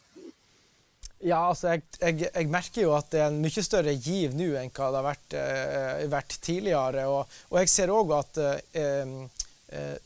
Ja, 1.23 1.39
altså 1.47 1.71
jeg, 1.71 1.85
jeg, 2.01 2.27
jeg, 2.27 2.49
merker 2.51 2.83
jo 2.83 2.93
at 2.97 3.09
det 3.13 3.21
er 3.23 3.29
en 3.31 3.41
mye 3.41 3.63
større 3.63 3.93
giv 3.95 4.35
nå 4.35 4.51
enn 4.59 4.73
hva 4.75 4.89
det 4.91 4.99
har 4.99 5.07
vært, 5.07 5.35
eh, 5.39 6.05
vært 6.11 6.37
tidligere. 6.43 7.07
Og, 7.07 7.37
og, 7.49 7.59
jeg 7.63 7.71
ser 7.71 7.93
òg 7.95 8.11
at 8.17 8.41
eh, 8.43 8.81
eh, 8.83 9.13
Eh, 9.73 9.97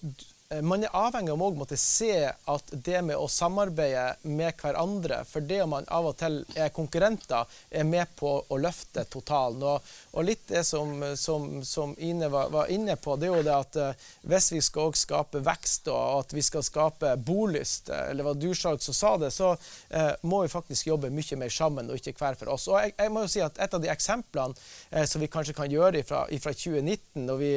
man 0.63 0.83
er 0.85 0.93
avhengig 0.95 1.33
av 1.33 1.41
å 1.43 1.49
måtte 1.59 1.75
se 1.75 2.23
at 2.23 2.69
det 2.71 3.01
med 3.03 3.19
å 3.19 3.27
samarbeide 3.27 4.31
med 4.31 4.55
hverandre, 4.61 5.19
for 5.27 5.43
det 5.43 5.59
om 5.65 5.73
man 5.75 5.87
av 5.91 6.07
og 6.07 6.15
til 6.21 6.37
er 6.55 6.71
konkurrenter, 6.71 7.43
er 7.67 7.83
med 7.83 8.13
på 8.15 8.31
å 8.47 8.59
løfte 8.61 9.03
totalen. 9.11 9.65
Og, 9.67 9.89
og 10.15 10.23
litt 10.23 10.45
det 10.47 10.63
som, 10.63 10.93
som, 11.19 11.49
som 11.67 11.91
Ine 11.99 12.29
var, 12.31 12.47
var, 12.53 12.71
inne 12.71 12.95
på, 12.95 13.17
det 13.19 13.27
er 13.27 13.35
jo 13.35 13.43
det 13.43 13.57
at 13.57 13.79
uh, 13.81 14.07
hvis 14.23 14.47
vi 14.53 14.61
skal 14.63 14.87
også 14.87 15.03
skape 15.03 15.41
vekst 15.43 15.91
og 15.91 16.21
at 16.21 16.31
vi 16.37 16.45
skal 16.45 16.63
skape 16.63 17.11
bolyst, 17.27 17.91
eh, 17.91 18.07
eller 18.11 18.29
var 18.29 18.39
Dursalg 18.39 18.79
som 18.83 18.95
sa 18.95 19.13
det, 19.19 19.33
så 19.35 19.51
eh, 19.89 20.13
må 20.27 20.41
vi 20.45 20.51
faktisk 20.51 20.87
jobbe 20.87 21.11
mye 21.11 21.39
mer 21.39 21.51
sammen 21.51 21.91
og 21.91 21.99
ikke 21.99 22.15
hver 22.21 22.39
for 22.39 22.55
oss. 22.55 22.69
Og 22.71 22.79
jeg, 22.79 22.95
jeg 22.95 23.11
må 23.13 23.25
jo 23.25 23.33
si 23.35 23.43
at 23.43 23.55
Et 23.67 23.73
av 23.73 23.81
de 23.83 23.89
eksemplene 23.91 24.55
eh, 24.91 25.03
som 25.09 25.19
vi 25.19 25.29
kanskje 25.31 25.55
kan 25.57 25.71
gjøre 25.71 26.03
fra 26.07 26.23
2019, 26.29 27.25
når 27.27 27.39
vi, 27.41 27.51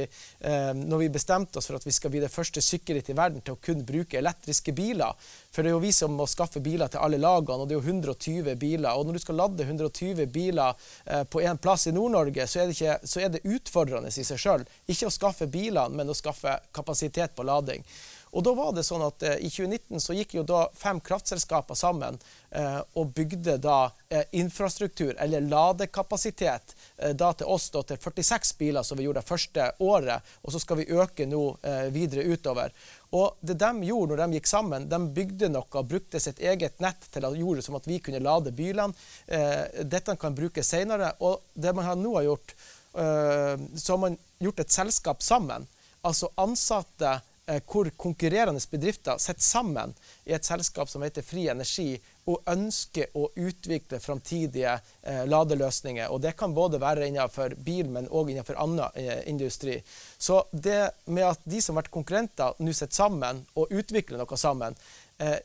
når 0.80 1.02
vi 1.02 1.08
bestemte 1.12 1.60
oss 1.60 1.68
for 1.68 1.78
at 1.78 1.84
vi 1.86 1.92
skal 1.94 2.10
bli 2.12 2.22
det 2.22 2.30
første 2.32 2.62
sykkelritt 2.64 2.79
sikkerhet 2.80 3.10
i 3.12 3.16
verden 3.16 3.44
til 3.44 3.54
å 3.54 3.60
kun 3.60 3.84
bruke 3.86 4.18
elektriske 4.18 4.72
biler. 4.72 5.14
For 5.50 5.62
det 5.62 5.70
er 5.70 5.76
jo 5.76 5.82
vi 5.82 5.92
som 5.94 6.14
må 6.16 6.26
skaffe 6.30 6.60
biler 6.62 6.90
til 6.90 7.02
alle 7.02 7.18
lagene, 7.20 7.62
og 7.62 7.68
det 7.68 7.76
er 7.76 7.80
jo 7.80 7.94
120 7.94 8.54
biler. 8.60 8.92
Og 8.94 9.06
når 9.06 9.18
du 9.18 9.22
skal 9.24 9.40
lade 9.40 9.66
120 9.66 10.26
biler 10.32 10.74
eh, 11.06 11.24
på 11.24 11.42
én 11.42 11.58
plass 11.60 11.88
i 11.90 11.94
Nord-Norge, 11.94 12.46
så, 12.46 12.66
så, 13.02 13.20
er 13.20 13.34
det 13.34 13.44
utfordrende 13.44 14.10
i 14.10 14.24
seg 14.26 14.40
sjøl. 14.40 14.64
Ikke 14.90 15.10
å 15.10 15.14
skaffe 15.14 15.50
bilene, 15.50 15.94
men 15.96 16.10
å 16.10 16.16
skaffe 16.16 16.58
kapasitet 16.76 17.36
på 17.36 17.46
lading. 17.46 17.84
Og 18.30 18.44
da 18.46 18.52
var 18.54 18.74
det 18.74 18.84
sånn 18.86 19.02
at 19.02 19.24
eh, 19.26 19.40
I 19.42 19.50
2019 19.50 20.02
så 20.02 20.14
gikk 20.14 20.36
jo 20.38 20.44
da 20.46 20.62
fem 20.76 21.00
kraftselskaper 21.02 21.78
sammen 21.78 22.18
eh, 22.50 22.78
og 22.98 23.12
bygde 23.16 23.56
da 23.62 23.90
eh, 24.08 24.22
infrastruktur, 24.38 25.16
eller 25.18 25.46
ladekapasitet, 25.50 26.76
eh, 26.98 27.14
da 27.18 27.32
til 27.34 27.50
oss 27.50 27.70
da 27.74 27.82
til 27.86 27.98
46 27.98 28.52
biler 28.60 28.86
som 28.86 28.98
vi 28.98 29.08
gjorde 29.08 29.24
det 29.24 29.30
første 29.30 29.66
året. 29.82 30.30
Og 30.44 30.54
så 30.54 30.62
skal 30.62 30.80
vi 30.80 30.88
øke 30.94 31.26
nå 31.26 31.42
eh, 31.66 31.88
videre 31.94 32.26
utover. 32.30 32.74
Og 33.18 33.40
det 33.42 33.58
de 33.58 33.70
gjorde 33.88 34.14
når 34.14 34.22
de 34.22 34.38
gikk 34.38 34.50
sammen, 34.50 34.86
de 34.90 35.00
bygde 35.16 35.50
noe 35.50 35.66
og 35.66 35.88
brukte 35.90 36.22
sitt 36.22 36.38
eget 36.38 36.78
nett 36.82 37.08
til 37.10 37.26
å 37.26 37.34
gjøre 37.34 37.64
som 37.66 37.78
at 37.80 37.88
vi 37.90 37.98
kunne 37.98 38.22
lade 38.22 38.54
bilene. 38.54 38.94
Eh, 39.26 39.82
dette 39.82 40.14
kan 40.20 40.36
brukes 40.38 40.70
senere. 40.70 41.16
Og 41.18 41.42
det 41.54 41.74
man 41.74 41.88
har 41.88 41.98
nå 41.98 42.14
har 42.20 42.30
gjort, 42.30 42.54
så 42.90 43.92
har 43.92 43.98
man 44.02 44.16
gjort 44.42 44.60
et 44.64 44.72
selskap 44.74 45.20
sammen. 45.22 45.62
Altså 46.02 46.26
ansatte 46.40 47.20
hvor 47.66 47.90
konkurrerende 47.96 48.62
bedrifter 48.70 49.18
sitter 49.18 49.42
sammen 49.42 49.94
i 50.24 50.34
et 50.36 50.46
selskap 50.46 50.88
som 50.88 51.02
heter 51.02 51.24
Fri 51.26 51.48
Energi, 51.50 51.98
og 52.30 52.46
ønsker 52.50 53.10
å 53.18 53.26
utvikle 53.34 53.98
framtidige 53.98 54.76
eh, 55.02 55.24
ladeløsninger. 55.26 56.12
Og 56.12 56.20
det 56.22 56.36
kan 56.38 56.54
både 56.54 56.78
være 56.82 57.08
innenfor 57.08 57.56
bil, 57.58 57.90
men 57.90 58.06
òg 58.06 58.30
innenfor 58.30 58.60
annen 58.60 58.84
eh, 58.94 59.22
industri. 59.30 59.80
Så 60.18 60.44
det 60.52 60.82
med 61.10 61.26
at 61.32 61.42
de 61.44 61.62
som 61.62 61.74
har 61.74 61.82
vært 61.82 61.94
konkurrenter, 61.96 62.58
nå 62.60 62.74
sitter 62.76 63.02
sammen 63.02 63.42
og 63.58 63.72
utvikler 63.74 64.20
noe 64.20 64.38
sammen, 64.38 64.78
eh, 65.18 65.40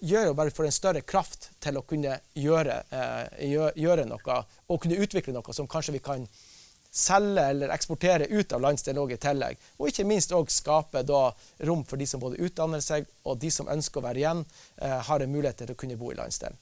gjør 0.00 0.30
jo 0.30 0.36
bare 0.38 0.54
for 0.54 0.66
en 0.66 0.74
større 0.74 1.02
kraft 1.06 1.50
til 1.62 1.78
å 1.78 1.84
kunne 1.86 2.18
gjøre, 2.38 2.82
eh, 2.90 3.48
gjøre, 3.50 3.72
gjøre 3.78 4.06
noe, 4.10 4.38
og 4.68 4.80
kunne 4.82 5.00
utvikle 5.02 5.34
noe 5.34 5.54
som 5.56 5.70
kanskje 5.70 5.96
vi 5.96 6.04
kan 6.04 6.28
selge 6.98 7.44
eller 7.52 7.74
eksportere 7.74 8.28
ut 8.30 8.52
av 8.52 8.62
landsdelen 8.64 9.02
òg 9.04 9.14
i 9.14 9.20
tillegg. 9.22 9.58
Og 9.78 9.90
ikke 9.90 10.06
minst 10.08 10.34
òg 10.34 10.50
skape 10.52 11.04
da 11.06 11.28
rom 11.68 11.84
for 11.88 12.00
de 12.00 12.06
som 12.10 12.22
både 12.22 12.40
utdanner 12.44 12.82
seg, 12.84 13.06
og 13.24 13.38
de 13.42 13.52
som 13.54 13.70
ønsker 13.70 14.00
å 14.00 14.08
være 14.08 14.24
igjen, 14.24 14.46
eh, 14.82 14.98
har 15.10 15.22
en 15.22 15.32
mulighet 15.32 15.62
til 15.62 15.74
å 15.74 15.78
kunne 15.78 15.98
bo 16.00 16.10
i 16.12 16.18
landsdelen. 16.18 16.58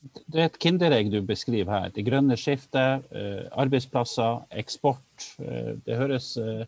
Det 0.00 0.38
er 0.38 0.46
et 0.48 0.60
kinderegg 0.62 1.10
du 1.12 1.18
beskriver 1.28 1.74
her. 1.74 1.90
Det 1.92 2.06
grønne 2.06 2.36
skiftet, 2.40 3.04
eh, 3.12 3.42
arbeidsplasser, 3.52 4.46
eksport. 4.62 5.26
Eh, 5.44 5.74
det 5.84 5.98
høres 5.98 6.36
eh, 6.40 6.64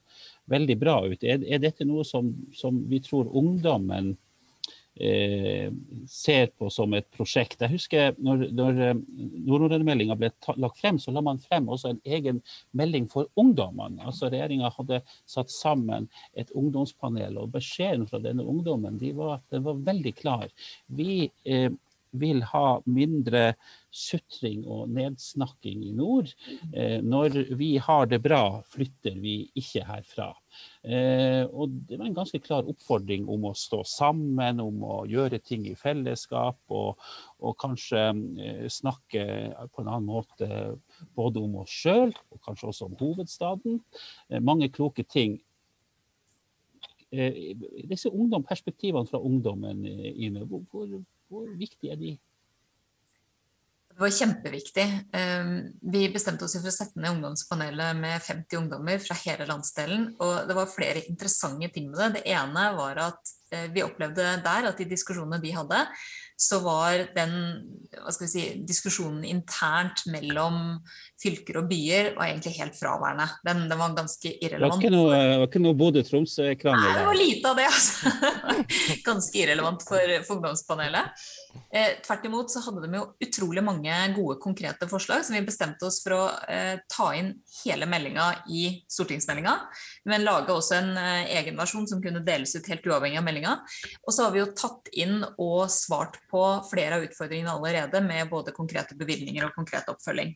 veldig 0.53 0.77
bra 0.81 0.99
ut. 1.07 1.25
Er, 1.25 1.41
er 1.49 1.63
dette 1.63 1.87
noe 1.89 2.05
som, 2.05 2.29
som 2.53 2.83
vi 2.91 3.01
tror 3.01 3.33
ungdommen 3.33 4.17
ser 4.95 6.51
på 6.59 6.69
som 6.71 6.93
et 6.95 7.07
prosjekt. 7.17 7.63
Jeg 7.65 7.73
husker 7.73 8.19
når, 8.23 8.45
når 8.53 8.81
eh, 8.87 8.99
nordområdemeldinga 9.49 10.17
ble 10.21 10.31
lagt 10.61 10.83
frem, 10.83 10.99
så 11.01 11.15
la 11.15 11.23
man 11.25 11.41
frem 11.41 11.71
også 11.73 11.95
en 11.95 12.03
egen 12.05 12.43
melding 12.77 13.09
for 13.11 13.31
ungdommene. 13.41 14.03
Altså 14.05 14.29
Regjeringa 14.29 14.73
hadde 14.77 15.01
satt 15.29 15.53
sammen 15.53 16.11
et 16.37 16.53
ungdomspanel, 16.59 17.39
og 17.41 17.55
beskjeden 17.57 18.05
fra 18.11 18.21
denne 18.23 18.45
ungdommen 18.45 19.01
de 19.01 19.15
var, 19.17 19.41
den 19.53 19.65
var 19.65 19.81
veldig 19.89 20.15
klar. 20.21 20.53
Vi 20.93 21.25
eh, 21.49 21.71
vil 22.13 22.43
ha 22.53 22.67
mindre 22.85 23.53
sutring 23.93 24.63
og 24.69 24.91
nedsnakking 24.93 25.83
i 25.85 25.93
nord. 25.97 26.33
Eh, 26.73 27.01
når 27.05 27.37
vi 27.59 27.75
har 27.83 28.09
det 28.09 28.23
bra, 28.25 28.61
flytter 28.73 29.19
vi 29.21 29.37
ikke 29.59 29.85
herfra. 29.89 30.31
Eh, 30.85 31.45
og 31.49 31.77
det 31.89 31.99
var 31.99 32.09
en 32.09 32.17
ganske 32.17 32.41
klar 32.45 32.69
oppfordring 32.69 33.29
om 33.33 33.49
å 33.49 33.55
stå 33.57 33.83
sammen, 33.89 34.61
om 34.65 34.83
å 34.85 34.99
gjøre 35.09 35.41
ting 35.45 35.65
i 35.69 35.77
fellesskap, 35.79 36.61
og, 36.73 37.01
og 37.41 37.57
kanskje 37.61 38.09
eh, 38.11 38.67
snakke 38.73 39.25
på 39.73 39.85
en 39.85 39.93
annen 39.93 40.11
måte 40.11 40.51
både 41.17 41.41
om 41.41 41.63
oss 41.63 41.73
sjøl 41.83 42.13
og 42.13 42.45
kanskje 42.45 42.73
også 42.73 42.91
om 42.91 43.01
hovedstaden. 43.01 43.81
Mange 44.45 44.69
kloke 44.73 45.05
ting 45.05 45.41
disse 47.13 48.09
ungdom, 48.09 48.41
perspektivene 48.41 49.05
fra 49.05 49.19
ungdommen, 49.21 49.85
Ine, 49.85 50.47
hvor, 50.49 50.87
hvor, 51.33 51.49
viktig 51.57 51.93
er 51.93 51.99
de? 52.01 52.13
Det 53.93 54.01
var 54.01 54.13
kjempeviktig. 54.17 54.85
Ehm, 55.13 55.57
vi 55.93 56.07
bestemte 56.13 56.47
oss 56.47 56.55
for 56.57 56.71
å 56.71 56.73
sette 56.73 57.01
ned 57.01 57.13
ungdomspanelet 57.13 57.99
med 57.99 58.25
50 58.25 58.61
ungdommer 58.63 59.03
fra 59.05 59.17
hele 59.21 59.45
landsdelen. 59.49 60.07
Og 60.25 60.49
det 60.49 60.57
var 60.57 60.71
flere 60.73 61.05
interessante 61.11 61.69
ting 61.75 61.91
med 61.91 62.01
det. 62.01 62.09
Det 62.17 62.23
ene 62.33 62.65
var 62.79 63.03
at 63.05 63.35
eh, 63.53 63.69
vi 63.75 63.85
opplevde 63.85 64.31
der 64.45 64.71
at 64.71 64.81
de 64.81 64.89
diskusjonene 64.89 65.43
de 65.45 65.53
hadde, 65.59 65.83
så 66.43 66.59
var 66.65 67.07
den 67.15 67.33
si, 68.11 68.45
diskusjonen 68.67 69.23
internt 69.29 70.05
mellom 70.11 70.81
fylker 71.23 71.61
og 71.61 71.69
byer 71.71 72.13
var 72.17 72.31
egentlig 72.31 72.55
helt 72.57 72.75
fraværende. 72.79 73.29
Den, 73.47 73.67
den 73.71 73.79
var 73.79 73.95
ganske 73.97 74.33
irrelevant. 74.33 74.83
Det 74.83 74.91
var 74.91 75.47
ikke 75.47 75.63
noe, 75.63 75.69
noe 75.69 75.79
Bodø-Tromsø-krangel? 75.79 76.89
Nei, 76.89 76.97
det 76.99 77.07
var 77.07 77.19
lite 77.19 77.53
av 77.53 77.61
det. 77.61 77.69
altså. 77.71 78.13
ganske 79.09 79.43
irrelevant 79.45 79.85
for, 79.87 80.17
for 80.27 80.39
ungdomspanelet. 80.39 81.23
Eh, 81.73 81.99
tvert 82.05 82.27
imot 82.27 82.53
så 82.53 82.63
hadde 82.65 82.83
de 82.87 82.99
jo 82.99 83.05
utrolig 83.27 83.63
mange 83.65 83.99
gode, 84.17 84.39
konkrete 84.43 84.89
forslag 84.91 85.23
som 85.27 85.37
vi 85.37 85.45
bestemte 85.47 85.87
oss 85.87 86.01
for 86.05 86.17
å 86.17 86.23
eh, 86.49 86.81
ta 86.91 87.11
inn 87.19 87.35
hele 87.63 87.87
meldinga 87.89 88.29
i 88.51 88.65
stortingsmeldinga, 88.91 89.55
men 90.09 90.25
lage 90.27 90.55
også 90.55 90.79
en 90.79 90.91
eh, 90.97 91.35
egen 91.39 91.61
versjon 91.61 91.87
som 91.89 92.03
kunne 92.05 92.25
deles 92.25 92.57
ut 92.57 92.73
helt 92.73 92.89
uavhengig 92.89 93.21
av 93.21 93.27
meldinga. 93.29 93.55
Og 94.07 94.17
så 94.17 94.27
har 94.27 94.35
vi 94.35 94.43
jo 94.43 94.51
tatt 94.57 94.89
inn 94.97 95.21
og 95.37 95.69
svart 95.73 96.19
på 96.32 96.32
flere 96.69 96.97
av 96.97 97.05
utfordringene 97.07 97.53
allerede 97.53 98.01
med 98.05 98.31
både 98.31 98.55
konkrete 98.57 98.97
bevilgninger 98.99 99.45
og 99.47 99.57
konkret 99.57 99.89
oppfølging. 99.93 100.33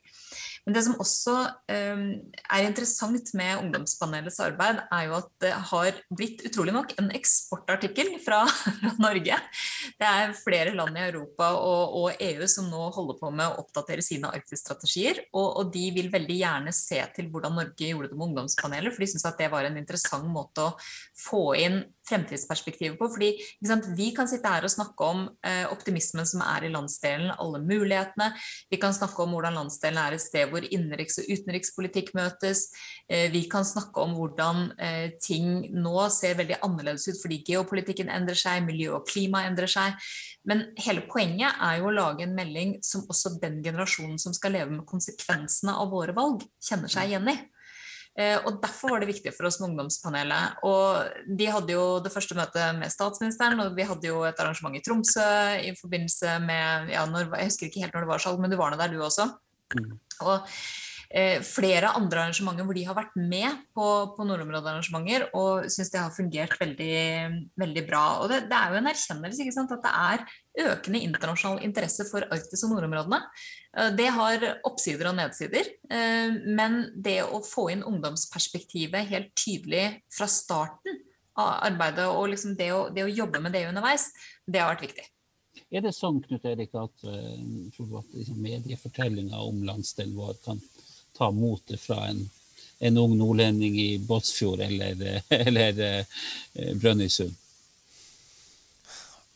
Men 0.66 0.74
det 0.74 0.82
som 0.82 0.96
også 0.98 1.34
um, 1.70 2.06
er 2.50 2.66
interessant 2.66 3.30
med 3.38 3.60
Ungdomspanelets 3.62 4.40
arbeid, 4.42 4.80
er 4.92 5.04
jo 5.06 5.16
at 5.20 5.28
det 5.44 5.52
har 5.70 6.00
blitt 6.10 6.42
utrolig 6.48 6.74
nok 6.74 6.94
en 6.98 7.12
eksportartikkel 7.14 8.16
fra, 8.24 8.42
fra 8.80 8.92
Norge. 8.98 9.38
Det 9.96 10.08
er 10.08 10.34
flere 10.40 10.74
land 10.74 10.98
i 10.98 11.04
Europa 11.06 11.52
og, 11.54 11.96
og, 12.00 12.22
EU 12.26 12.48
som 12.50 12.66
nå 12.72 12.88
holder 12.96 13.20
på 13.20 13.30
med 13.30 13.46
å 13.46 13.62
oppdatere 13.62 14.02
sine 14.04 14.32
Arktis-strategier. 14.34 15.22
Og, 15.32 15.46
og, 15.46 15.72
de 15.76 15.86
vil 15.94 16.10
veldig 16.12 16.40
gjerne 16.40 16.74
se 16.74 16.98
til 17.14 17.30
hvordan 17.30 17.56
Norge 17.60 17.92
gjorde 17.92 18.10
det 18.10 18.18
med 18.18 18.30
Ungdomspanelet, 18.30 18.94
for 18.94 19.04
de 19.04 19.10
syns 19.12 19.28
at 19.28 19.38
det 19.38 19.52
var 19.52 19.68
en 19.68 19.78
interessant 19.78 20.26
måte 20.26 20.66
å 20.66 20.74
få 21.28 21.46
inn 21.62 21.84
fremtidsperspektivet 22.08 22.98
på. 22.98 23.08
fordi 23.08 23.32
Vi 23.96 24.10
kan 24.14 24.28
sitte 24.28 24.48
her 24.48 24.64
og 24.64 24.70
snakke 24.70 25.04
om 25.04 25.28
eh, 25.44 25.66
optimismen 25.70 26.26
som 26.26 26.40
er 26.40 26.64
i 26.64 26.72
landsdelen, 26.72 27.32
alle 27.38 27.60
mulighetene. 27.60 28.32
Vi 28.70 28.76
kan 28.76 28.94
snakke 28.94 29.22
om 29.22 29.34
hvordan 29.34 29.54
landsdelen 29.54 29.98
er 29.98 30.12
et 30.12 30.24
sted 30.24 30.50
hvor 30.50 30.62
innenriks- 30.62 31.18
og 31.20 31.30
utenrikspolitikk 31.30 32.14
møtes. 32.14 32.70
Vi 33.08 33.42
kan 33.50 33.64
snakke 33.64 34.00
om 34.02 34.14
hvordan 34.16 34.70
ting 35.22 35.66
nå 35.74 36.08
ser 36.10 36.36
veldig 36.38 36.58
annerledes 36.64 37.06
ut 37.08 37.20
fordi 37.22 37.42
geopolitikken 37.46 38.10
endrer 38.12 38.38
seg, 38.38 38.64
miljø 38.66 38.96
og 38.96 39.06
klima 39.08 39.44
endrer 39.46 39.70
seg. 39.70 39.94
Men 40.46 40.68
hele 40.82 41.04
poenget 41.10 41.58
er 41.62 41.80
jo 41.80 41.90
å 41.90 41.94
lage 41.94 42.26
en 42.26 42.34
melding 42.36 42.76
som 42.86 43.06
også 43.10 43.36
den 43.42 43.60
generasjonen 43.64 44.18
som 44.22 44.34
skal 44.36 44.54
leve 44.56 44.72
med 44.74 44.86
konsekvensene 44.88 45.74
av 45.74 45.92
våre 45.94 46.14
valg, 46.16 46.44
kjenner 46.62 46.92
seg 46.92 47.10
igjen 47.10 47.32
i. 47.32 47.36
Eh, 48.16 48.38
og 48.48 48.62
Derfor 48.62 48.94
var 48.94 49.04
det 49.04 49.10
viktig 49.10 49.32
for 49.36 49.48
oss 49.48 49.58
med 49.60 49.70
Ungdomspanelet. 49.70 50.62
Og 50.64 51.36
De 51.38 51.50
hadde 51.52 51.76
jo 51.76 51.84
det 52.04 52.12
første 52.14 52.38
møtet 52.38 52.78
med 52.78 52.92
statsministeren, 52.92 53.60
og 53.60 53.76
vi 53.76 53.84
hadde 53.88 54.08
jo 54.08 54.22
et 54.28 54.40
arrangement 54.40 54.76
i 54.78 54.82
Tromsø 54.84 55.28
i 55.60 55.74
forbindelse 55.76 56.38
med 56.46 56.94
ja, 56.94 57.04
når, 57.10 57.28
Jeg 57.36 57.52
husker 57.52 57.68
ikke 57.68 57.84
helt 57.84 57.94
når 57.96 58.06
det 58.06 58.12
var, 58.14 58.24
Skjalg, 58.24 58.40
men 58.40 58.52
du 58.52 58.58
var 58.60 58.72
nå 58.72 58.80
der, 58.80 58.92
du 58.92 59.04
også. 59.04 59.28
Mm. 59.76 59.92
Og 60.24 60.48
eh, 61.10 61.42
flere 61.44 61.92
andre 61.98 62.24
arrangementer 62.24 62.64
hvor 62.64 62.78
de 62.78 62.86
har 62.86 62.96
vært 62.96 63.18
med 63.20 63.60
på, 63.76 63.86
på 64.16 64.26
nordområdearrangementer 64.28 65.28
og 65.36 65.68
syns 65.72 65.92
det 65.92 66.00
har 66.00 66.14
fungert 66.14 66.56
veldig, 66.60 66.96
veldig 67.60 67.84
bra. 67.88 68.04
Og 68.22 68.32
det, 68.32 68.46
det, 68.48 68.56
er 68.56 68.72
jo 68.72 68.80
en 68.80 68.90
erkjennelse 68.94 69.44
ikke 69.44 69.56
sant, 69.58 69.76
at 69.76 69.84
det 69.84 69.92
er 69.92 70.72
økende 70.72 71.04
internasjonal 71.04 71.60
interesse 71.66 72.08
for 72.08 72.24
Arktis 72.32 72.64
og 72.64 72.72
nordområdene. 72.72 73.20
Eh, 73.76 73.90
det 73.96 74.06
har 74.16 74.46
oppsider 74.66 75.10
og 75.10 75.18
nedsider, 75.18 75.68
eh, 75.90 76.36
men 76.46 76.78
det 76.94 77.20
å 77.24 77.42
få 77.44 77.68
inn 77.74 77.84
ungdomsperspektivet 77.86 79.10
helt 79.10 79.34
tydelig 79.36 80.00
fra 80.12 80.28
starten 80.30 81.02
av 81.36 81.58
arbeidet, 81.68 82.06
og 82.08 82.30
liksom 82.32 82.56
det, 82.56 82.70
å, 82.72 82.86
det, 82.92 83.04
å, 83.04 83.12
jobbe 83.12 83.42
med 83.44 83.52
det 83.52 83.66
underveis, 83.68 84.08
det 84.46 84.62
har 84.62 84.72
vært 84.72 84.88
viktig. 84.88 85.04
Er 85.72 85.82
det 85.82 85.92
sånn 85.96 86.22
Knut 86.22 86.44
Erik, 86.46 86.74
at, 86.78 87.04
uh, 87.04 88.00
at 88.00 88.16
liksom, 88.16 88.40
mediefortellinga 88.40 89.40
om 89.42 89.62
landsdelen 89.66 90.16
vår 90.16 90.36
kan 90.44 90.60
ta 91.16 91.30
motet 91.34 91.80
fra 91.80 92.06
en, 92.08 92.22
en 92.78 93.00
ung 93.00 93.16
nordlending 93.18 93.76
i 93.80 93.88
Båtsfjord 94.04 94.62
eller, 94.64 95.00
eller 95.48 96.06
Brønnøysund? 96.80 97.34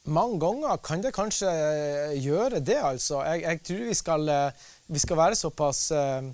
Mange 0.09 0.39
ganger 0.41 0.77
kan 0.83 1.03
det 1.05 1.13
kanskje 1.13 1.51
eh, 1.51 2.19
gjøre 2.25 2.61
det, 2.65 2.79
altså. 2.81 3.21
Jeg, 3.27 3.43
jeg 3.43 3.63
tror 3.69 3.89
vi 3.89 3.97
skal, 3.99 4.29
eh, 4.29 4.69
vi 4.89 5.03
skal, 5.03 5.21
være 5.21 5.37
såpass 5.37 5.91
eh, 5.93 6.31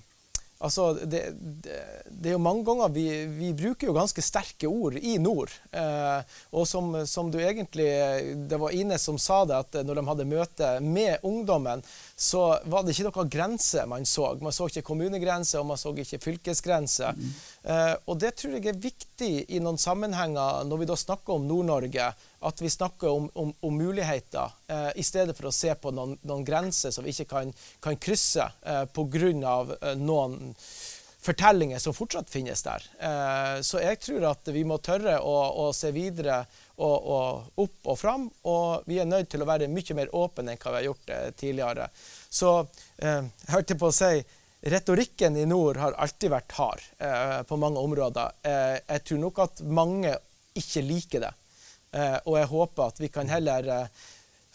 Altså, 0.57 0.95
det, 0.95 1.21
det, 1.37 1.75
det, 2.09 2.31
er 2.31 2.33
jo 2.33 2.41
mange 2.41 2.63
ganger 2.65 2.89
vi, 2.89 3.05
vi, 3.29 3.51
bruker 3.53 3.91
jo 3.91 3.97
ganske 3.97 4.23
sterke 4.25 4.71
ord 4.71 4.95
i 4.97 5.19
nord. 5.21 5.53
Eh, 5.69 6.39
og 6.57 6.65
som, 6.65 6.95
som, 7.05 7.29
du 7.29 7.37
egentlig 7.43 7.91
Det 8.49 8.57
var 8.61 8.73
Ine 8.73 8.97
som 8.99 9.19
sa 9.21 9.43
det, 9.45 9.59
at 9.67 9.77
når 9.85 10.01
de 10.01 10.07
hadde 10.09 10.29
møte 10.31 10.71
med 10.81 11.27
ungdommen, 11.29 11.85
så 12.17 12.47
var 12.65 12.87
det 12.87 12.95
ikke 12.95 13.11
noen 13.11 13.33
grense 13.37 13.85
man 13.91 14.09
så. 14.09 14.31
Man 14.41 14.57
så 14.57 14.71
ikke 14.71 14.87
kommunegrense, 14.89 15.61
og 15.61 15.69
man 15.69 15.81
så 15.81 15.93
ikke 15.93 16.23
fylkesgrense. 16.25 17.13
Mm. 17.13 17.37
Eh, 17.67 17.95
og 18.07 18.19
det 18.23 18.37
tror 18.39 18.53
jeg 18.55 18.69
er 18.71 18.79
viktig 18.79 19.31
i 19.51 19.59
noen 19.59 19.79
sammenhenger 19.81 20.63
når 20.69 20.79
vi 20.79 20.87
da 20.87 20.97
snakker 20.99 21.35
om 21.35 21.49
Nord-Norge, 21.49 22.05
at 22.47 22.61
vi 22.63 22.71
snakker 22.71 23.11
om, 23.11 23.27
om, 23.35 23.51
om 23.61 23.81
muligheter, 23.81 24.53
eh, 24.71 24.91
i 24.95 25.03
stedet 25.03 25.35
for 25.35 25.51
å 25.51 25.55
se 25.55 25.75
på 25.75 25.91
noen, 25.91 26.15
noen 26.23 26.45
grenser 26.47 26.95
som 26.95 27.03
vi 27.03 27.11
ikke 27.11 27.27
kan, 27.33 27.51
kan 27.83 27.99
krysse 27.99 28.47
eh, 28.63 28.85
pga. 28.87 29.57
Eh, 29.81 29.99
noen 29.99 30.55
fortellinger 31.27 31.83
som 31.83 31.95
fortsatt 31.97 32.31
finnes 32.31 32.61
der. 32.63 32.85
Så 33.67 33.81
jeg 33.83 33.99
tror 33.99 34.29
at 34.29 34.47
vi 34.55 34.61
må 34.63 34.77
tørre 34.79 35.17
å, 35.19 35.33
å 35.59 35.65
se 35.75 35.91
videre 35.91 36.37
og, 36.77 37.09
og 37.17 37.65
opp 37.65 37.91
og 37.91 37.99
fram. 37.99 38.29
Og 38.47 38.87
vi 38.87 39.01
er 39.03 39.09
nødt 39.11 39.33
til 39.33 39.43
å 39.43 39.49
være 39.49 39.67
mye 39.67 39.97
mer 39.99 40.13
åpne 40.15 40.55
enn 40.55 40.61
hva 40.63 40.77
vi 40.77 40.79
har 40.79 40.87
gjort 40.87 41.11
tidligere. 41.41 41.89
Så 42.31 42.53
jeg 43.03 43.27
hørte 43.51 43.79
på 43.81 43.91
å 43.91 43.97
si 43.97 44.13
retorikken 44.67 45.37
i 45.37 45.47
nord 45.47 45.79
har 45.79 45.95
alltid 46.03 46.33
vært 46.33 46.55
hard 46.59 46.83
eh, 46.99 47.43
på 47.47 47.59
mange 47.61 47.83
områder. 47.83 48.35
Eh, 48.43 48.77
jeg 48.83 49.05
tror 49.07 49.23
nok 49.23 49.41
at 49.45 49.63
mange 49.63 50.13
ikke 50.59 50.83
liker 50.83 51.23
det. 51.27 51.33
Eh, 51.95 52.19
og 52.25 52.39
jeg 52.41 52.51
håper 52.51 52.91
at 52.91 53.01
vi 53.03 53.11
kan 53.15 53.31
heller 53.31 53.71
eh, 53.73 54.05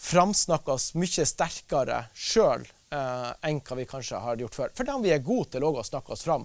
framsnakke 0.02 0.76
oss 0.76 0.92
mye 1.00 1.28
sterkere 1.30 2.06
sjøl 2.14 2.68
enn 2.92 3.62
hva 3.64 3.76
vi 3.78 3.86
kanskje 3.88 4.20
har 4.20 4.42
gjort 4.42 4.56
før. 4.58 4.72
For 4.76 4.84
da 4.84 4.98
vi 5.00 5.14
er 5.16 5.22
gode 5.24 5.54
til 5.54 5.64
å 5.64 5.84
snakke 5.88 6.12
oss 6.12 6.26
fram 6.26 6.44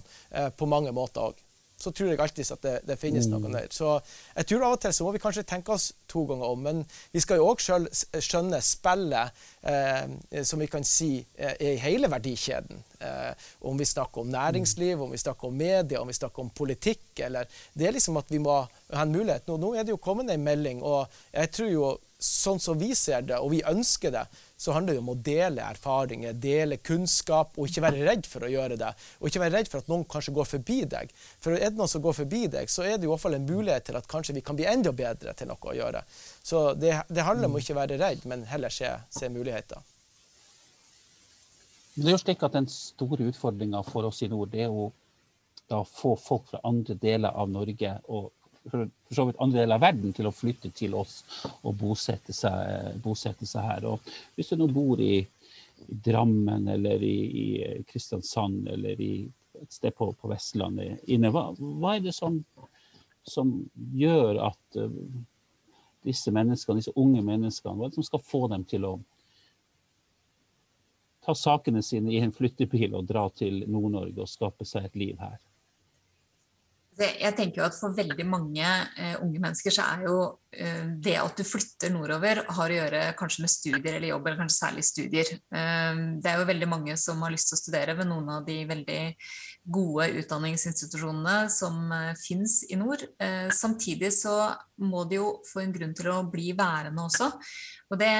på 0.55 0.67
mange 0.71 0.93
måter 0.95 1.25
òg 1.25 1.41
så 1.77 1.91
tror 1.91 2.09
jeg 2.09 2.19
alltid 2.19 2.51
at 2.55 2.63
det, 2.65 2.75
det 2.89 2.97
finnes 2.97 3.27
noe 3.29 3.43
mm. 3.43 3.53
der. 3.53 3.67
Så 3.73 3.91
jeg 4.33 4.49
tror 4.49 4.65
av 4.65 4.77
og 4.77 4.81
til 4.81 4.95
så 4.97 5.05
må 5.05 5.11
vi 5.13 5.21
kanskje 5.21 5.45
tenke 5.45 5.75
oss 5.75 5.91
to 6.09 6.23
ganger 6.29 6.49
om. 6.49 6.63
Men 6.65 6.81
vi 7.13 7.21
skal 7.21 7.37
jo 7.37 7.51
òg 7.51 7.61
skjønne 7.61 8.61
spillet, 8.65 9.43
eh, 9.61 10.41
som 10.41 10.63
vi 10.63 10.69
kan 10.71 10.87
si 10.87 11.11
eh, 11.21 11.53
er 11.53 11.75
i 11.75 11.83
hele 11.83 12.09
verdikjeden. 12.09 12.81
Eh, 12.97 13.51
om 13.69 13.77
vi 13.77 13.85
snakker 13.85 14.23
om 14.23 14.33
næringsliv, 14.33 15.03
om 15.05 15.13
vi 15.13 15.21
snakker 15.21 15.51
om 15.51 15.61
media, 15.61 16.01
om 16.01 16.09
vi 16.09 16.17
snakker 16.17 16.47
om 16.47 16.49
politikk. 16.49 17.05
Eller, 17.27 17.45
det 17.77 17.87
er 17.87 17.93
liksom 17.97 18.17
at 18.17 18.33
vi 18.33 18.41
må 18.41 18.57
ha 18.57 19.05
en 19.05 19.13
mulighet. 19.13 19.45
Nå, 19.45 19.59
nå 19.61 19.75
er 19.75 19.85
det 19.85 19.93
jo 19.93 20.01
kommet 20.01 20.33
en 20.33 20.49
melding, 20.49 20.81
og 20.81 21.05
jeg 21.29 21.53
tror 21.53 21.73
jo 21.73 21.93
sånn 22.17 22.59
som 22.59 22.77
vi 22.79 22.93
ser 22.97 23.25
det, 23.27 23.37
og 23.37 23.51
vi 23.53 23.61
ønsker 23.67 24.13
det, 24.13 24.23
så 24.57 24.73
handler 24.73 24.95
det 24.95 25.01
om 25.03 25.11
å 25.13 25.17
dele 25.21 25.61
erfaringer, 25.61 26.33
dele 26.41 26.79
kunnskap, 26.81 27.51
og 27.57 27.69
ikke 27.69 27.83
være 27.85 28.05
redd 28.07 28.25
for 28.25 28.45
å 28.45 28.49
gjøre 28.49 28.77
det. 28.79 28.89
Og 29.21 29.29
ikke 29.29 29.43
være 29.43 29.55
redd 29.59 29.69
for 29.69 29.83
at 29.83 29.91
noen 29.91 30.05
kanskje 30.09 30.33
går 30.33 30.49
forbi 30.49 30.79
deg. 30.89 31.11
For 31.43 31.53
er 31.53 31.69
det 31.69 31.77
noen 31.77 31.91
som 31.91 32.01
går 32.01 32.17
forbi 32.17 32.47
deg, 32.55 32.71
så 32.73 32.87
er 32.87 32.97
det 32.97 33.05
i 33.05 33.11
hvert 33.11 33.21
fall 33.21 33.37
en 33.37 33.45
mulighet 33.45 33.85
til 33.89 33.99
at 33.99 34.09
kanskje 34.09 34.33
vi 34.39 34.45
kan 34.45 34.57
bli 34.57 34.65
enda 34.69 34.93
bedre 34.97 35.35
til 35.37 35.51
noe 35.51 35.61
å 35.61 35.77
gjøre. 35.77 36.01
Så 36.41 36.63
det, 36.79 36.95
det 37.09 37.27
handler 37.27 37.51
om 37.51 37.59
å 37.59 37.61
ikke 37.61 37.77
være 37.77 38.01
redd, 38.01 38.25
men 38.25 38.47
heller 38.49 38.73
se, 38.73 38.89
se 39.13 39.29
muligheter. 39.29 39.85
Det 41.97 42.05
er 42.05 42.13
jo 42.13 42.21
slik 42.21 42.43
at 42.45 42.53
Den 42.53 42.69
store 42.69 43.29
utfordringa 43.29 43.83
for 43.85 44.05
oss 44.09 44.23
i 44.25 44.29
nord 44.29 44.51
det 44.53 44.65
er 44.65 44.73
å 44.73 44.89
da 45.67 45.81
få 45.83 46.13
folk 46.15 46.45
fra 46.47 46.61
andre 46.63 46.95
deler 46.95 47.35
av 47.35 47.49
Norge 47.51 47.97
og 48.07 48.29
for, 48.71 48.89
så 49.11 49.25
vidt 49.27 49.39
andre 49.43 49.61
deler 49.61 49.77
av 49.77 49.83
verden 49.85 50.13
til 50.15 50.29
å 50.29 50.35
flytte 50.35 50.71
til 50.75 50.95
oss 50.97 51.19
og 51.61 51.75
bosette 51.79 52.35
seg, 52.35 52.97
bosette 53.03 53.47
seg 53.47 53.65
her. 53.65 53.87
Og 53.89 54.11
hvis 54.35 54.51
du 54.51 54.59
nå 54.59 54.69
bor 54.71 55.01
i, 55.03 55.19
i 55.21 55.99
Drammen 56.07 56.67
eller 56.73 57.03
i, 57.05 57.17
i, 57.43 57.47
Kristiansand 57.87 58.67
eller 58.73 59.01
i 59.01 59.11
et 59.61 59.73
sted 59.73 59.95
på, 59.97 60.11
på 60.13 60.31
Vestlandet, 60.31 61.03
inne, 61.09 61.31
hva, 61.33 61.49
hva, 61.57 61.95
er 61.95 62.05
det 62.05 62.13
som, 62.15 62.41
som 63.25 63.55
gjør 63.97 64.43
at 64.49 64.79
uh, 64.81 64.91
disse 66.05 66.31
menneskene, 66.33 66.81
disse 66.81 66.95
unge 66.95 67.23
menneskene, 67.25 67.77
hva 67.77 67.87
er 67.87 67.93
det 67.93 68.01
som 68.01 68.09
skal 68.09 68.25
få 68.25 68.45
dem 68.53 68.65
til 68.69 68.85
å 68.87 68.97
ta 71.27 71.33
sakene 71.35 71.81
sine 71.83 72.13
i 72.13 72.21
en 72.23 72.31
flyttebil 72.31 72.93
og 72.95 73.09
dra 73.09 73.25
til 73.35 73.65
Nord-Norge 73.67 74.23
og 74.23 74.31
skape 74.31 74.67
seg 74.67 74.87
et 74.87 74.99
liv 74.99 75.17
her? 75.19 75.39
Jeg 76.97 77.33
tenker 77.37 77.61
jo 77.61 77.67
at 77.67 77.75
For 77.77 77.93
veldig 77.93 78.25
mange 78.25 78.65
uh, 78.65 79.17
unge 79.21 79.41
mennesker 79.41 79.73
så 79.73 79.85
er 79.85 80.05
jo 80.07 80.15
uh, 80.25 80.85
det 81.03 81.13
at 81.19 81.37
du 81.37 81.45
flytter 81.45 81.93
nordover, 81.93 82.41
har 82.57 82.73
å 82.73 82.77
gjøre 82.79 83.01
kanskje 83.19 83.43
med 83.45 83.53
studier 83.53 83.97
eller 83.97 84.09
jobb, 84.09 84.25
eller 84.25 84.41
kanskje 84.41 84.57
særlig 84.57 84.85
studier. 84.87 85.29
Uh, 85.53 86.17
det 86.23 86.31
er 86.31 86.41
jo 86.41 86.49
veldig 86.49 86.69
mange 86.71 86.97
som 86.99 87.21
har 87.25 87.33
lyst 87.33 87.51
til 87.51 87.59
å 87.59 87.61
studere 87.61 87.97
ved 87.99 88.09
noen 88.09 88.31
av 88.39 88.47
de 88.47 88.57
veldig 88.69 89.01
gode 89.77 90.09
utdanningsinstitusjonene 90.23 91.37
som 91.53 91.93
uh, 91.93 92.15
fins 92.17 92.63
i 92.71 92.79
nord. 92.79 93.03
samtidig 93.53 94.09
så 94.13 94.33
må 94.81 95.03
de 95.09 95.17
jo 95.19 95.29
få 95.47 95.61
en 95.63 95.73
grunn 95.73 95.93
til 95.97 96.09
å 96.13 96.23
bli 96.31 96.51
værende 96.57 97.05
også. 97.05 97.29
Og 97.91 97.99
det, 97.99 98.13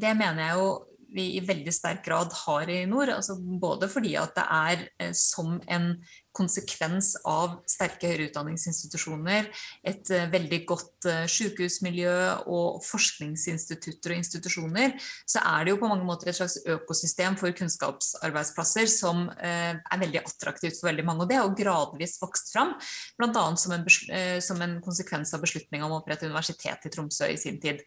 det 0.00 0.14
mener 0.18 0.44
jeg 0.44 0.60
jo 0.60 0.70
vi 1.14 1.24
i 1.38 1.44
veldig 1.44 1.72
sterk 1.72 2.04
grad 2.06 2.32
har 2.44 2.70
i 2.70 2.82
nord. 2.88 3.12
Altså 3.12 3.38
både 3.38 3.88
fordi 3.90 4.14
at 4.20 4.34
det 4.36 4.46
er 4.58 4.84
eh, 5.00 5.14
som 5.16 5.56
en 5.66 5.92
konsekvens 6.38 7.12
av 7.28 7.58
sterke 7.68 8.10
høyere 8.10 8.28
utdanningsinstitusjoner, 8.28 9.48
et 9.86 10.12
eh, 10.14 10.28
veldig 10.32 10.60
godt 10.68 11.08
eh, 11.10 11.24
sykehusmiljø 11.30 12.14
og 12.46 12.78
forskningsinstitutter 12.86 14.14
og 14.14 14.22
institusjoner, 14.22 14.94
så 15.28 15.42
er 15.42 15.66
det 15.66 15.74
jo 15.74 15.80
på 15.82 15.90
mange 15.90 16.06
måter 16.08 16.30
et 16.30 16.38
slags 16.38 16.58
økosystem 16.64 17.36
for 17.40 17.54
kunnskapsarbeidsplasser 17.58 18.88
som 18.90 19.26
er 19.38 20.00
veldig 20.00 20.20
attraktivt 20.22 20.78
for 20.78 20.88
veldig 20.88 21.04
mange. 21.06 21.24
Og 21.24 21.30
det 21.30 21.38
har 21.38 21.56
gradvis 21.58 22.16
vokst 22.22 22.52
fram, 22.54 22.74
bl.a. 23.18 23.44
Som, 23.58 23.74
en, 23.74 23.84
som 24.44 24.62
en 24.64 24.78
konsekvens 24.84 25.34
av 25.34 25.42
beslutninga 25.44 25.86
om 25.86 25.96
å 25.96 26.00
opprette 26.02 26.28
universitet 26.28 26.86
i 26.86 26.92
Tromsø 26.94 27.28
i 27.32 27.38
sin 27.40 27.60
tid. 27.62 27.82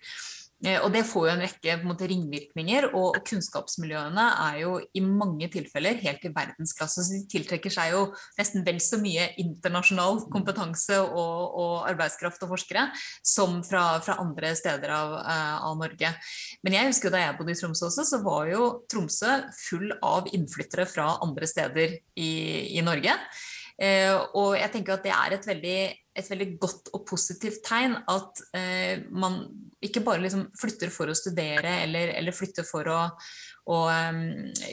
Eh, 0.62 0.78
og 0.78 0.91
Det 0.93 1.02
får 1.10 1.26
jo 1.26 1.32
en 1.34 1.41
rekke 1.41 1.71
en 1.74 1.88
måte, 1.89 2.08
ringvirkninger, 2.10 2.91
og 2.97 3.17
kunnskapsmiljøene 3.26 4.26
er 4.45 4.60
jo 4.62 4.76
i 4.93 5.02
mange 5.02 5.50
tilfeller 5.54 5.97
helt 6.04 6.26
i 6.28 6.34
verdensklasse. 6.36 7.02
så 7.02 7.15
De 7.15 7.21
tiltrekker 7.32 7.74
seg 7.74 7.95
jo 7.95 8.04
nesten 8.38 8.65
vel 8.65 8.78
så 8.84 9.00
mye 9.02 9.32
internasjonal 9.41 10.26
kompetanse 10.34 11.00
og, 11.02 11.58
og 11.63 11.74
arbeidskraft 11.89 12.45
og 12.45 12.54
forskere 12.54 12.88
som 13.26 13.62
fra, 13.65 14.00
fra 14.06 14.19
andre 14.21 14.54
steder 14.58 14.93
av, 14.93 15.15
uh, 15.26 15.58
av, 15.69 15.80
Norge. 15.82 16.13
Men 16.62 16.78
jeg 16.78 16.91
husker 16.91 17.10
jo 17.10 17.15
da 17.15 17.24
jeg 17.24 17.38
bodde 17.39 17.56
i 17.56 17.58
Tromsø 17.58 17.88
også, 17.88 18.06
så 18.06 18.21
var 18.21 18.52
jo 18.52 18.67
Tromsø 18.91 19.39
full 19.58 19.89
av 20.06 20.30
innflyttere 20.36 20.86
fra 20.89 21.15
andre 21.26 21.50
steder 21.50 21.97
i, 22.21 22.32
i 22.78 22.86
Norge. 22.86 23.17
Uh, 23.82 24.30
og 24.38 24.54
jeg 24.60 24.69
tenker 24.76 25.00
at 25.00 25.06
det 25.08 25.15
er 25.15 25.34
et 25.39 25.47
veldig, 25.50 25.78
et 26.21 26.32
veldig 26.36 26.50
godt 26.62 26.93
og 26.93 27.06
positivt 27.10 27.63
tegn 27.65 27.97
at 27.97 28.45
uh, 28.54 29.10
man 29.10 29.41
ikke 29.82 30.04
bare 30.06 30.24
liksom 30.24 30.48
flytter 30.60 30.91
for 30.94 31.12
å 31.12 31.17
studere 31.17 31.82
eller, 31.86 32.13
eller 32.20 32.36
flytter 32.36 32.65
for 32.67 32.88
å, 32.91 33.02
å 33.74 33.82
um, 33.89 34.24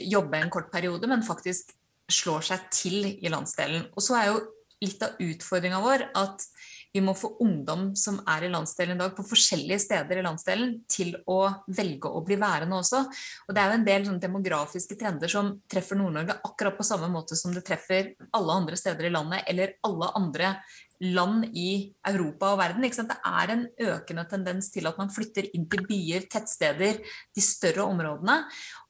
jobbe 0.05 0.39
en 0.39 0.53
kort 0.53 0.71
periode, 0.73 1.09
men 1.09 1.25
faktisk 1.25 1.73
slår 2.09 2.45
seg 2.51 2.69
til 2.73 3.11
i 3.11 3.31
landsdelen. 3.31 3.89
Og 3.95 4.05
så 4.05 4.17
er 4.19 4.31
jo 4.31 4.41
litt 4.79 5.01
av 5.03 5.17
utfordringa 5.21 5.81
vår 5.83 6.09
at 6.17 6.45
vi 6.93 7.01
må 7.05 7.13
få 7.13 7.35
ungdom 7.43 7.91
som 7.99 8.17
er 8.29 8.47
i 8.47 8.49
landsdelen 8.49 8.97
i 8.97 8.99
dag, 9.01 9.11
på 9.13 9.25
forskjellige 9.27 9.81
steder 9.83 10.19
i 10.19 10.23
landsdelen, 10.25 10.71
til 10.89 11.13
å 11.29 11.43
velge 11.77 12.09
å 12.09 12.23
bli 12.25 12.39
værende 12.41 12.79
også. 12.81 13.03
Og 13.45 13.53
det 13.53 13.61
er 13.61 13.69
jo 13.69 13.77
en 13.77 13.85
del 13.85 14.07
demografiske 14.23 14.97
trender 14.97 15.29
som 15.29 15.51
treffer 15.69 15.99
Nord-Norge 15.99 16.39
akkurat 16.49 16.79
på 16.79 16.87
samme 16.87 17.11
måte 17.13 17.37
som 17.37 17.53
det 17.53 17.65
treffer 17.67 18.15
alle 18.33 18.57
andre 18.63 18.79
steder 18.79 19.05
i 19.05 19.13
landet, 19.13 19.45
eller 19.51 19.77
alle 19.85 20.09
andre 20.17 20.55
land 20.99 21.45
i 21.55 21.93
Europa 22.07 22.53
og 22.53 22.59
verden. 22.59 22.83
Det 22.83 23.17
er 23.17 23.53
en 23.53 23.63
økende 23.91 24.25
tendens 24.29 24.71
til 24.73 24.89
at 24.89 24.97
man 24.99 25.11
flytter 25.13 25.47
inn 25.55 25.67
til 25.71 25.85
byer, 25.87 26.27
tettsteder, 26.31 26.99
de 27.35 27.43
større 27.43 27.87
områdene. 27.87 28.41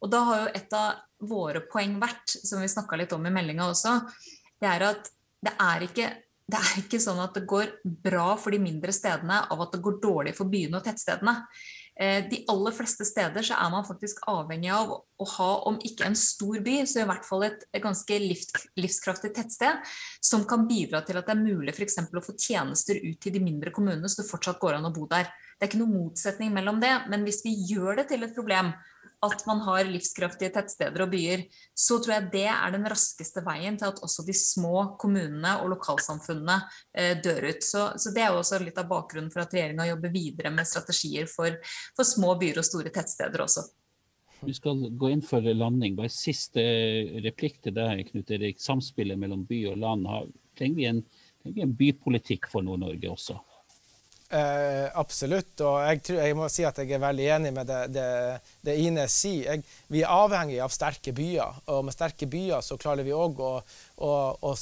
Og 0.01 0.11
da 0.11 0.23
har 0.29 0.41
jo 0.45 0.55
et 0.61 0.73
av 0.77 1.27
våre 1.29 1.61
poeng 1.69 1.99
vært, 2.01 2.37
som 2.45 2.63
vi 2.63 2.71
snakka 2.71 2.97
litt 2.99 3.13
om 3.13 3.27
i 3.27 3.33
meldinga 3.33 3.69
også, 3.69 3.99
det 4.59 4.71
er 4.71 4.89
at 4.89 5.13
det 5.45 5.55
er 5.63 5.85
ikke 5.85 6.09
det 6.49 6.57
er 6.57 6.79
ikke 6.81 6.97
sånn 6.97 7.19
at 7.21 7.35
det 7.37 7.43
går 7.45 7.75
bra 7.83 8.31
for 8.41 8.49
de 8.49 8.57
mindre 8.61 8.93
stedene 8.95 9.43
av 9.53 9.59
at 9.61 9.75
det 9.75 9.83
går 9.85 9.99
dårlig 10.01 10.31
for 10.33 10.49
byene 10.49 10.79
og 10.79 10.85
tettstedene. 10.87 11.35
Eh, 11.99 12.29
de 12.29 12.45
aller 12.47 12.71
fleste 12.71 13.03
steder 13.03 13.43
så 13.43 13.57
er 13.59 13.71
man 13.73 13.83
faktisk 13.83 14.21
avhengig 14.31 14.69
av 14.71 14.93
å 14.95 15.25
ha, 15.33 15.47
om 15.67 15.81
ikke 15.83 16.05
en 16.07 16.15
stor 16.15 16.61
by, 16.63 16.77
så 16.87 17.01
i 17.01 17.07
hvert 17.09 17.25
fall 17.27 17.43
et, 17.49 17.65
ganske 17.83 18.19
livskraftig 18.79 19.33
tettsted 19.35 19.81
som 20.23 20.45
kan 20.47 20.63
bidra 20.69 21.01
til 21.03 21.19
at 21.19 21.27
det 21.27 21.35
er 21.35 21.41
mulig 21.41 21.73
f.eks. 21.75 21.99
å 22.07 22.23
få 22.23 22.37
tjenester 22.39 23.01
ut 23.03 23.19
til 23.19 23.35
de 23.35 23.43
mindre 23.43 23.73
kommunene, 23.75 24.07
så 24.07 24.21
det 24.21 24.29
fortsatt 24.29 24.61
går 24.63 24.77
an 24.77 24.87
å 24.87 24.93
bo 24.95 25.09
der. 25.11 25.27
Det 25.57 25.67
er 25.67 25.73
ikke 25.73 25.81
noen 25.81 25.97
motsetning 26.05 26.55
mellom 26.55 26.79
det, 26.79 26.93
men 27.11 27.27
hvis 27.27 27.43
vi 27.43 27.57
gjør 27.73 27.99
det 27.99 28.07
til 28.13 28.23
et 28.23 28.35
problem 28.37 28.71
at 29.25 29.41
man 29.47 29.59
har 29.65 29.87
livskraftige 29.89 30.51
tettsteder 30.55 31.03
og 31.03 31.11
byer, 31.11 31.43
så 31.75 31.97
tror 31.99 32.15
jeg 32.15 32.29
det 32.33 32.45
er 32.51 32.75
den 32.75 32.87
raskeste 32.87 33.43
veien 33.43 33.75
til 33.79 33.89
at 33.89 33.99
også 34.05 34.23
de 34.27 34.35
små 34.37 34.85
kommunene 35.01 35.57
og 35.63 35.73
lokalsamfunnene 35.73 36.55
eh, 36.93 37.17
dør 37.23 37.49
ut. 37.49 37.65
Så, 37.65 37.83
så, 37.99 38.13
det 38.15 38.23
er 38.23 38.31
jo 38.31 38.39
også 38.39 38.61
litt 38.63 38.79
av 38.79 38.87
bakgrunnen 38.91 39.31
for 39.33 39.43
at 39.43 39.55
regjeringa 39.55 39.89
jobber 39.89 40.13
videre 40.13 40.53
med 40.55 40.69
strategier 40.69 41.27
for, 41.31 41.59
for, 41.97 42.07
små 42.07 42.37
byer 42.39 42.61
og 42.61 42.69
store 42.69 42.93
tettsteder 42.95 43.43
også. 43.43 43.65
Vi 44.39 44.55
skal 44.55 44.85
gå 44.95 45.11
inn 45.11 45.25
for 45.25 45.43
landing. 45.43 45.97
Bare 45.99 46.11
siste 46.13 46.63
replikk 47.25 47.59
til 47.65 47.75
deg, 47.75 48.05
Knut 48.07 48.31
Erik. 48.31 48.61
Samspillet 48.63 49.19
mellom 49.19 49.43
by 49.49 49.65
og 49.73 49.81
land. 49.83 50.07
Trenger 50.55 50.79
vi 50.79 50.87
en, 50.87 51.03
trenger 51.43 51.65
en 51.65 51.75
bypolitikk 51.75 52.47
for 52.47 52.63
Nord-Norge 52.63 53.11
også? 53.11 53.35
Eh, 54.29 54.87
absolutt. 54.93 55.55
Og 55.65 55.79
jeg, 55.81 56.01
tror, 56.05 56.19
jeg, 56.21 56.35
må 56.37 56.47
si 56.53 56.65
at 56.67 56.77
jeg 56.77 56.93
er 56.93 57.01
veldig 57.01 57.27
enig 57.39 57.51
med 57.55 57.69
det, 57.69 57.79
det, 57.95 58.09
det 58.65 58.75
Ine 58.77 59.07
sier. 59.09 59.55
Jeg, 59.55 59.63
vi 59.89 60.03
er 60.03 60.13
avhengig 60.13 60.59
av 60.61 60.73
sterke 60.73 61.13
byer. 61.17 61.63
Og 61.73 61.87
med 61.87 61.95
sterke 61.95 62.29
byer 62.29 62.61
så 62.65 62.77
klarer 62.81 63.07
vi 63.07 63.15
òg 63.15 63.41
å, 63.41 63.55
å, 63.99 64.53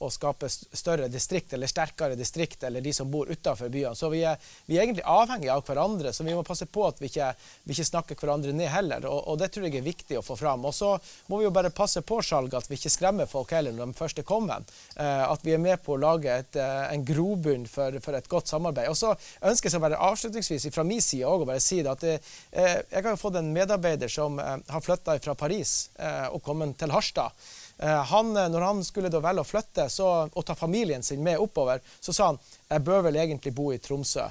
å, 0.00 0.10
skape 0.10 0.48
større 0.50 1.08
distrikt, 1.12 1.52
eller 1.54 1.70
sterkere 1.70 2.16
distrikt, 2.18 2.62
eller 2.66 2.84
de 2.84 2.92
som 2.94 3.10
bor 3.10 3.30
utenfor 3.30 3.70
byene. 3.72 3.94
Så 3.98 4.10
vi 4.12 4.24
er, 4.26 4.38
vi 4.66 4.76
er, 4.78 4.84
egentlig 4.84 5.06
avhengige 5.06 5.54
av 5.54 5.64
hverandre, 5.66 6.12
så 6.12 6.26
vi 6.26 6.34
må 6.36 6.44
passe 6.46 6.66
på 6.66 6.86
at 6.88 7.00
vi 7.02 7.10
ikke, 7.10 7.30
vi 7.64 7.76
ikke 7.76 7.88
snakker 7.90 8.18
hverandre 8.18 8.54
ned 8.56 8.70
heller. 8.72 9.06
Og, 9.10 9.20
og, 9.32 9.38
det 9.40 9.50
tror 9.54 9.68
jeg 9.68 9.78
er 9.78 9.86
viktig 9.86 10.18
å 10.18 10.24
få 10.26 10.38
fram. 10.38 10.66
Og 10.68 10.74
så 10.74 10.94
må 11.28 11.40
vi 11.40 11.48
jo 11.48 11.54
bare 11.54 11.72
passe 11.74 12.02
på 12.06 12.20
salget, 12.24 12.58
at 12.58 12.70
vi 12.70 12.78
ikke 12.80 12.94
skremmer 12.94 13.30
folk 13.30 13.54
heller 13.54 13.76
når 13.76 13.92
de 13.92 13.98
først 13.98 14.22
er 14.22 14.28
kommet. 14.28 14.74
Eh, 14.96 15.24
at 15.28 15.46
vi 15.46 15.54
er 15.54 15.62
med 15.62 15.82
på 15.84 15.94
å 15.94 16.00
lage 16.02 16.34
et, 16.34 16.58
eh, 16.58 16.84
en 16.92 17.06
grobunn 17.06 17.68
for, 17.70 18.00
for 18.04 18.18
et 18.18 18.30
godt 18.30 18.50
samarbeid. 18.50 18.90
Og 18.90 18.98
så 18.98 19.14
ønsker 19.46 19.70
jeg 19.70 19.84
bare 19.84 20.02
avslutningsvis 20.08 20.68
fra 20.74 20.86
min 20.86 21.02
side 21.04 21.28
å 21.28 21.46
bare 21.46 21.62
si 21.62 21.80
at 21.86 22.02
det, 22.04 22.18
eh, 22.50 22.80
jeg 22.90 23.04
har 23.04 23.20
fått 23.20 23.38
en 23.38 23.52
medarbeider 23.54 24.10
som 24.12 24.38
eh, 24.42 24.56
har 24.68 24.84
flytta 24.84 25.18
fra 25.22 25.34
Paris 25.38 25.90
eh, 25.98 26.26
og 26.32 26.42
kommet 26.44 26.76
til 26.80 26.92
Harstad. 26.94 27.34
Han, 27.78 28.32
når 28.34 28.64
han 28.64 28.80
skulle 28.82 29.10
da 29.12 29.20
velge 29.22 29.44
å 29.44 29.46
flytte 29.46 29.84
så, 29.92 30.08
og 30.26 30.44
ta 30.46 30.56
familien 30.58 31.04
sin 31.06 31.22
med 31.22 31.38
oppover, 31.38 31.78
så 32.00 32.14
sa 32.14 32.32
han 32.32 32.40
jeg 32.68 32.82
bør 32.84 33.04
vel 33.06 33.20
egentlig 33.22 33.52
bo 33.54 33.68
i 33.70 33.78
Tromsø. 33.78 34.24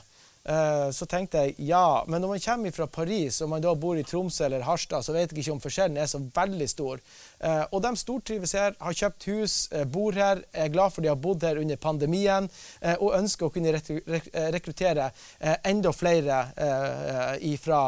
Eh, 0.47 0.89
så 0.95 1.05
tenkte 1.11 1.41
jeg 1.43 1.55
ja, 1.67 2.05
men 2.07 2.21
når 2.23 2.29
man 2.31 2.39
kommer 2.43 2.71
fra 2.71 2.85
Paris 2.87 3.41
og 3.43 3.49
man 3.51 3.63
da 3.63 3.73
bor 3.75 3.97
i 3.99 4.05
Tromsø 4.07 4.45
eller 4.45 4.63
Harstad, 4.63 5.03
så 5.03 5.11
vet 5.11 5.33
jeg 5.33 5.41
ikke 5.41 5.55
om 5.57 5.59
forskjellen 5.59 5.99
er 5.99 6.07
så 6.07 6.21
veldig 6.23 6.67
stor. 6.71 7.01
Eh, 7.43 7.63
og 7.65 7.81
de 7.83 7.91
stortrives 7.99 8.55
her, 8.55 8.77
har 8.79 8.95
kjøpt 8.95 9.27
hus, 9.27 9.57
eh, 9.75 9.83
bor 9.83 10.15
her, 10.15 10.45
er 10.53 10.71
glad 10.71 10.95
for 10.95 11.03
de 11.03 11.11
har 11.11 11.19
bodd 11.19 11.43
her 11.43 11.59
under 11.59 11.75
pandemien 11.75 12.47
og 13.01 13.15
ønsker 13.17 13.47
å 13.47 13.51
kunne 13.51 13.73
rekruttere 14.53 15.09
enda 15.67 15.91
flere 15.95 16.37
fra 17.61 17.81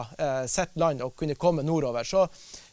sitt 0.50 0.76
land 0.80 1.04
og 1.06 1.16
kunne 1.20 1.38
komme 1.40 1.64
nordover. 1.64 2.04
Så 2.04 2.26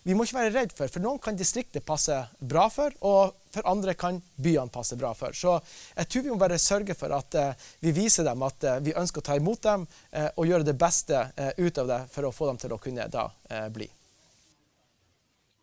vi 0.06 0.14
må 0.14 0.22
ikke 0.22 0.38
være 0.38 0.54
redd 0.54 0.74
for, 0.76 0.90
for 0.92 1.02
noen 1.02 1.18
kan 1.22 1.34
distriktet 1.38 1.82
passe 1.86 2.14
bra 2.38 2.68
for, 2.70 2.94
og 3.02 3.34
for 3.50 3.66
andre 3.66 3.96
kan 3.98 4.20
byene 4.38 4.70
passe 4.70 4.94
bra 5.00 5.10
for. 5.18 5.34
Så 5.34 5.56
jeg 5.96 6.06
tror 6.12 6.26
vi 6.26 6.30
må 6.30 6.38
bare 6.38 6.60
sørge 6.62 6.94
for 6.98 7.14
at 7.16 7.38
eh, 7.40 7.66
vi 7.82 7.94
viser 7.96 8.26
dem 8.28 8.44
at 8.46 8.68
eh, 8.68 8.80
vi 8.86 8.94
ønsker 8.94 9.24
å 9.24 9.26
ta 9.26 9.38
imot 9.38 9.66
dem 9.66 9.86
eh, 10.12 10.28
og 10.36 10.46
gjøre 10.46 10.68
det 10.68 10.78
beste 10.78 11.26
ut 11.56 11.82
av 11.82 11.90
det 11.90 12.00
for 12.12 12.28
å 12.28 12.34
få 12.34 12.52
dem 12.52 12.62
til 12.62 12.76
å 12.76 12.82
kunne 12.82 13.08
da 13.10 13.26
bli. 13.72 13.88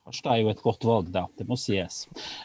Harstad 0.03 0.35
er 0.35 0.41
jo 0.43 0.51
et 0.51 0.61
godt 0.63 0.83
valg, 0.87 1.07
da. 1.15 1.23
Det 1.39 1.45
må 1.47 1.55
sies. 1.59 2.01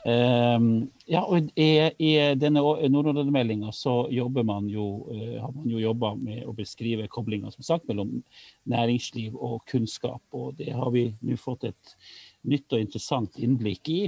Um, 0.06 0.86
ja, 1.10 1.24
og 1.24 1.48
I, 1.58 1.68
i 1.98 2.12
denne 2.38 2.62
nordområdemeldinga 2.62 3.72
så 3.74 4.04
jobber 4.14 4.46
man 4.46 4.68
jo, 4.70 4.86
uh, 5.10 5.40
har 5.42 5.50
man 5.56 5.66
jo 5.72 5.82
jobba 5.82 6.12
med 6.20 6.44
å 6.46 6.54
beskrive 6.54 7.08
koblinga 7.10 7.50
som 7.54 7.66
sagt, 7.66 7.88
mellom 7.90 8.20
næringsliv 8.70 9.34
og 9.34 9.64
kunnskap. 9.70 10.22
og 10.30 10.54
Det 10.60 10.70
har 10.70 10.94
vi 10.94 11.08
nå 11.18 11.38
fått 11.40 11.66
et 11.72 11.98
nytt 12.46 12.70
og 12.72 12.86
interessant 12.86 13.42
innblikk 13.42 13.90
i. 13.90 14.00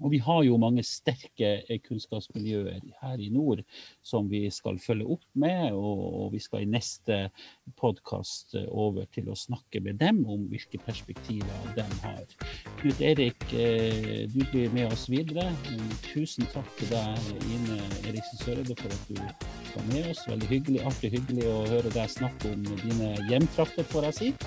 Og 0.00 0.14
vi 0.14 0.20
har 0.24 0.42
jo 0.46 0.58
mange 0.60 0.82
sterke 0.86 1.50
eh, 1.60 1.80
kunnskapsmiljøer 1.84 2.80
her 3.02 3.20
i 3.20 3.28
nord 3.32 3.62
som 4.06 4.30
vi 4.30 4.46
skal 4.52 4.80
følge 4.80 5.08
opp 5.16 5.26
med. 5.38 5.76
Og 5.76 6.32
vi 6.34 6.40
skal 6.42 6.64
i 6.64 6.70
neste 6.70 7.26
podkast 7.80 8.56
eh, 8.58 8.68
over 8.70 9.08
til 9.14 9.28
å 9.30 9.38
snakke 9.38 9.82
med 9.84 10.00
dem 10.00 10.22
om 10.24 10.46
hvilke 10.50 10.80
perspektiver 10.86 11.74
de 11.76 11.84
har. 12.04 12.24
Knut 12.80 13.02
Erik, 13.04 13.44
eh, 13.52 14.24
du 14.32 14.40
blir 14.52 14.72
med 14.76 14.88
oss 14.92 15.06
videre. 15.12 15.50
Tusen 16.08 16.48
takk 16.54 16.68
til 16.80 16.92
deg, 16.94 17.30
Ine 17.50 17.80
Eriksen 18.08 18.40
Søreide, 18.40 18.78
for 18.80 18.96
at 18.96 19.04
du 19.10 19.20
var 19.74 19.86
med 19.92 20.10
oss. 20.14 20.24
Veldig 20.30 20.48
hyggelig, 20.50 20.80
alltid 20.88 21.18
hyggelig 21.18 21.46
å 21.50 21.58
høre 21.74 21.92
deg 21.94 22.16
snakke 22.16 22.54
om 22.54 22.64
dine 22.86 23.12
hjemtrakter, 23.28 23.86
får 23.92 24.10
jeg 24.10 24.18
si. 24.20 24.32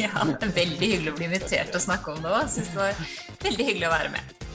Ja, 0.00 0.12
veldig 0.26 0.78
hyggelig 0.80 1.12
å 1.12 1.16
bli 1.18 1.30
invitert 1.30 1.74
å 1.76 1.82
snakke 1.82 2.14
om 2.14 2.22
det 2.24 2.32
òg. 2.36 2.46
Syns 2.52 2.72
det 2.74 2.80
var 2.80 3.02
veldig 3.48 3.70
hyggelig 3.72 3.90
å 3.90 3.96
være 3.96 4.14
med. 4.18 4.49